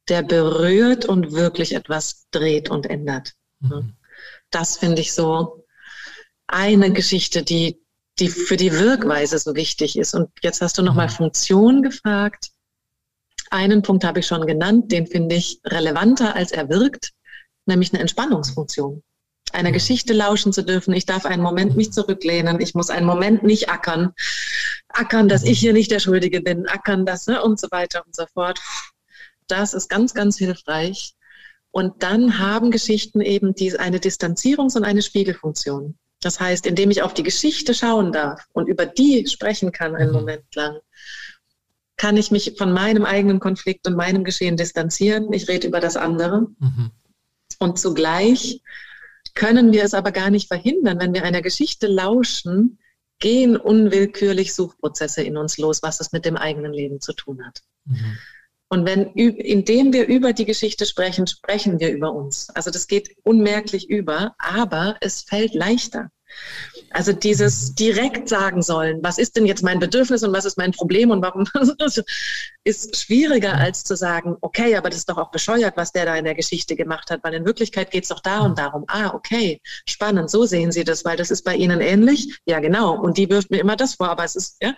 [0.09, 3.35] der berührt und wirklich etwas dreht und ändert.
[3.61, 3.95] Mhm.
[4.51, 5.65] Das finde ich so
[6.47, 7.81] eine Geschichte, die,
[8.19, 10.15] die für die Wirkweise so wichtig ist.
[10.15, 11.13] Und jetzt hast du nochmal mhm.
[11.13, 12.51] Funktion gefragt.
[13.51, 17.13] Einen Punkt habe ich schon genannt, den finde ich relevanter, als er wirkt,
[17.67, 19.03] nämlich eine Entspannungsfunktion.
[19.53, 20.93] Einer Geschichte lauschen zu dürfen.
[20.93, 22.61] Ich darf einen Moment mich zurücklehnen.
[22.61, 24.13] Ich muss einen Moment nicht ackern.
[24.89, 26.67] Ackern, dass ich hier nicht der Schuldige bin.
[26.67, 28.59] Ackern, das ne, und so weiter und so fort.
[29.47, 31.15] Das ist ganz, ganz hilfreich.
[31.71, 35.97] Und dann haben Geschichten eben die, eine Distanzierungs- und eine Spiegelfunktion.
[36.27, 40.09] Das heißt, indem ich auf die Geschichte schauen darf und über die sprechen kann einen
[40.09, 40.17] mhm.
[40.17, 40.81] Moment lang,
[41.97, 45.33] kann ich mich von meinem eigenen Konflikt und meinem Geschehen distanzieren.
[45.33, 46.49] Ich rede über das andere.
[46.59, 46.91] Mhm.
[47.61, 48.61] Und zugleich
[49.35, 52.81] können wir es aber gar nicht verhindern, wenn wir einer Geschichte lauschen,
[53.21, 57.63] gehen unwillkürlich Suchprozesse in uns los, was es mit dem eigenen Leben zu tun hat.
[57.85, 58.19] Mhm.
[58.69, 62.51] Und wenn, indem wir über die Geschichte sprechen, sprechen wir über uns.
[62.51, 66.11] Also das geht unmerklich über, aber es fällt leichter.
[66.91, 70.73] Also dieses direkt sagen sollen, was ist denn jetzt mein Bedürfnis und was ist mein
[70.73, 71.45] Problem und warum,
[72.65, 76.17] ist schwieriger als zu sagen, okay, aber das ist doch auch bescheuert, was der da
[76.17, 78.85] in der Geschichte gemacht hat, weil in Wirklichkeit geht es doch da und darum.
[78.89, 82.39] Ah, okay, spannend, so sehen Sie das, weil das ist bei Ihnen ähnlich.
[82.47, 82.99] Ja, genau.
[82.99, 84.75] Und die wirft mir immer das vor, aber es ist, ja,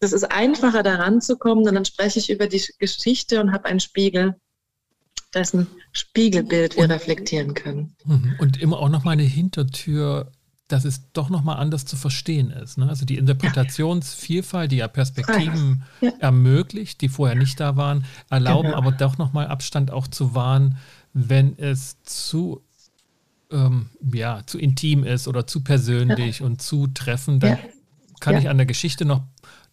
[0.00, 3.66] das ist einfacher daran zu kommen und dann spreche ich über die Geschichte und habe
[3.66, 4.34] einen Spiegel,
[5.34, 7.96] dessen Spiegelbild wir reflektieren können.
[8.04, 8.36] Mhm.
[8.38, 10.30] Und immer auch noch mal eine Hintertür
[10.68, 12.78] dass es doch nochmal anders zu verstehen ist.
[12.78, 12.88] Ne?
[12.88, 16.10] Also die Interpretationsvielfalt, die ja Perspektiven ja.
[16.20, 18.78] ermöglicht, die vorher nicht da waren, erlauben genau.
[18.78, 20.78] aber doch nochmal Abstand auch zu wahren,
[21.12, 22.62] wenn es zu,
[23.50, 26.46] ähm, ja, zu intim ist oder zu persönlich ja.
[26.46, 27.42] und zu treffend.
[27.42, 27.58] Dann
[28.20, 29.22] kann ich an der Geschichte noch,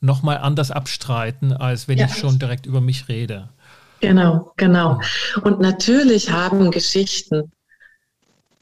[0.02, 3.50] noch mal anders abstreiten, als wenn ich schon direkt über mich rede.
[4.02, 5.00] Genau, genau.
[5.44, 7.52] Und natürlich haben Geschichten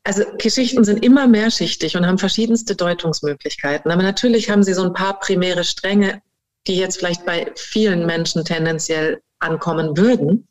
[0.10, 3.92] also Geschichten sind immer mehrschichtig und haben verschiedenste Deutungsmöglichkeiten.
[3.92, 6.24] Aber natürlich haben sie so ein paar primäre Stränge,
[6.66, 10.48] die jetzt vielleicht bei vielen Menschen tendenziell ankommen würden.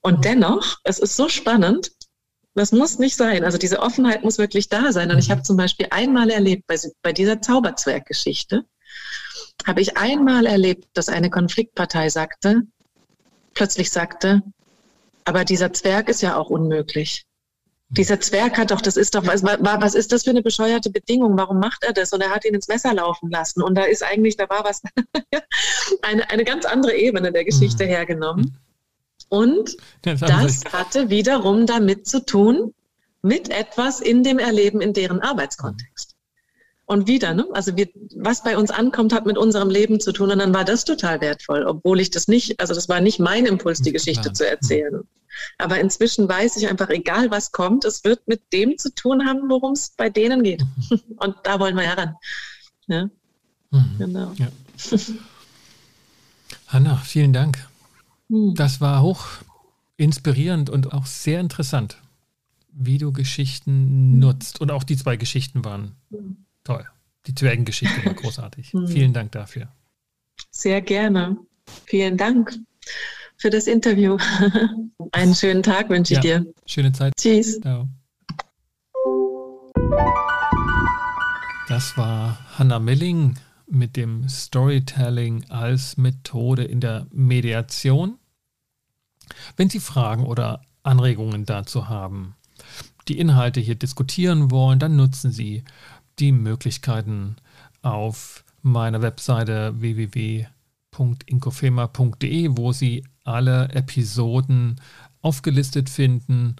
[0.00, 1.92] Und dennoch, es ist so spannend,
[2.56, 3.44] das muss nicht sein.
[3.44, 5.12] Also diese Offenheit muss wirklich da sein.
[5.12, 8.64] Und ich habe zum Beispiel einmal erlebt, bei, bei dieser Zauberzwerggeschichte,
[9.64, 12.62] habe ich einmal erlebt, dass eine Konfliktpartei sagte,
[13.54, 14.42] plötzlich sagte,
[15.24, 17.24] aber dieser Zwerg ist ja auch unmöglich.
[17.88, 21.38] Dieser Zwerg hat doch, das ist doch, was, was ist das für eine bescheuerte Bedingung?
[21.38, 22.12] Warum macht er das?
[22.12, 23.62] Und er hat ihn ins Messer laufen lassen.
[23.62, 24.82] Und da ist eigentlich, da war was,
[26.02, 27.88] eine, eine ganz andere Ebene der Geschichte mhm.
[27.88, 28.58] hergenommen.
[29.28, 32.74] Und das, das hatte wiederum damit zu tun,
[33.22, 36.15] mit etwas in dem Erleben in deren Arbeitskontext.
[36.86, 37.44] Und wieder, ne?
[37.52, 40.30] also wir, was bei uns ankommt, hat mit unserem Leben zu tun.
[40.30, 43.44] Und dann war das total wertvoll, obwohl ich das nicht, also das war nicht mein
[43.44, 45.02] Impuls, die Geschichte zu erzählen.
[45.58, 49.48] Aber inzwischen weiß ich einfach, egal was kommt, es wird mit dem zu tun haben,
[49.48, 50.62] worum es bei denen geht.
[50.62, 51.00] Mhm.
[51.16, 52.14] Und da wollen wir heran.
[52.86, 53.10] Ja?
[53.70, 53.98] Mhm.
[53.98, 54.32] Genau.
[54.36, 54.48] Ja.
[56.68, 57.68] Hanna, vielen Dank.
[58.28, 58.54] Mhm.
[58.54, 59.26] Das war hoch
[59.96, 61.98] inspirierend und auch sehr interessant,
[62.70, 64.18] wie du Geschichten mhm.
[64.20, 64.60] nutzt.
[64.60, 66.45] Und auch die zwei Geschichten waren mhm.
[66.66, 66.84] Toll.
[67.28, 68.72] Die Zwergengeschichte war großartig.
[68.72, 68.88] Hm.
[68.88, 69.68] Vielen Dank dafür.
[70.50, 71.36] Sehr gerne.
[71.84, 72.58] Vielen Dank
[73.36, 74.16] für das Interview.
[75.12, 76.52] Einen schönen Tag wünsche ich ja, dir.
[76.66, 77.12] Schöne Zeit.
[77.16, 77.60] Tschüss.
[77.60, 77.88] Ciao.
[81.68, 83.36] Das war Hannah Milling
[83.68, 88.18] mit dem Storytelling als Methode in der Mediation.
[89.56, 92.34] Wenn Sie Fragen oder Anregungen dazu haben,
[93.08, 95.64] die Inhalte hier diskutieren wollen, dann nutzen Sie
[96.18, 97.36] die Möglichkeiten
[97.82, 104.80] auf meiner Webseite www.inkofema.de, wo Sie alle Episoden
[105.22, 106.56] aufgelistet finden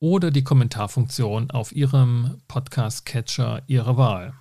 [0.00, 4.34] oder die Kommentarfunktion auf Ihrem Podcast-Catcher Ihrer Wahl.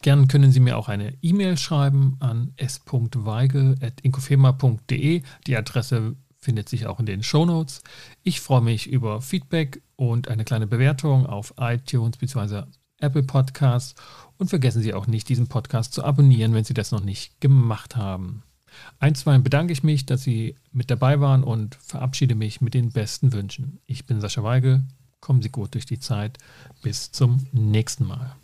[0.00, 5.22] Gern können Sie mir auch eine E-Mail schreiben an s.weigel.inkofema.de.
[5.46, 7.82] Die Adresse findet sich auch in den Show Notes.
[8.22, 12.62] Ich freue mich über Feedback und eine kleine Bewertung auf iTunes bzw.
[13.00, 13.94] Apple Podcasts
[14.38, 17.96] und vergessen Sie auch nicht, diesen Podcast zu abonnieren, wenn Sie das noch nicht gemacht
[17.96, 18.42] haben.
[18.98, 23.32] Einstweilen bedanke ich mich, dass Sie mit dabei waren und verabschiede mich mit den besten
[23.32, 23.80] Wünschen.
[23.86, 24.84] Ich bin Sascha Weigel.
[25.20, 26.38] Kommen Sie gut durch die Zeit.
[26.82, 28.36] Bis zum nächsten Mal.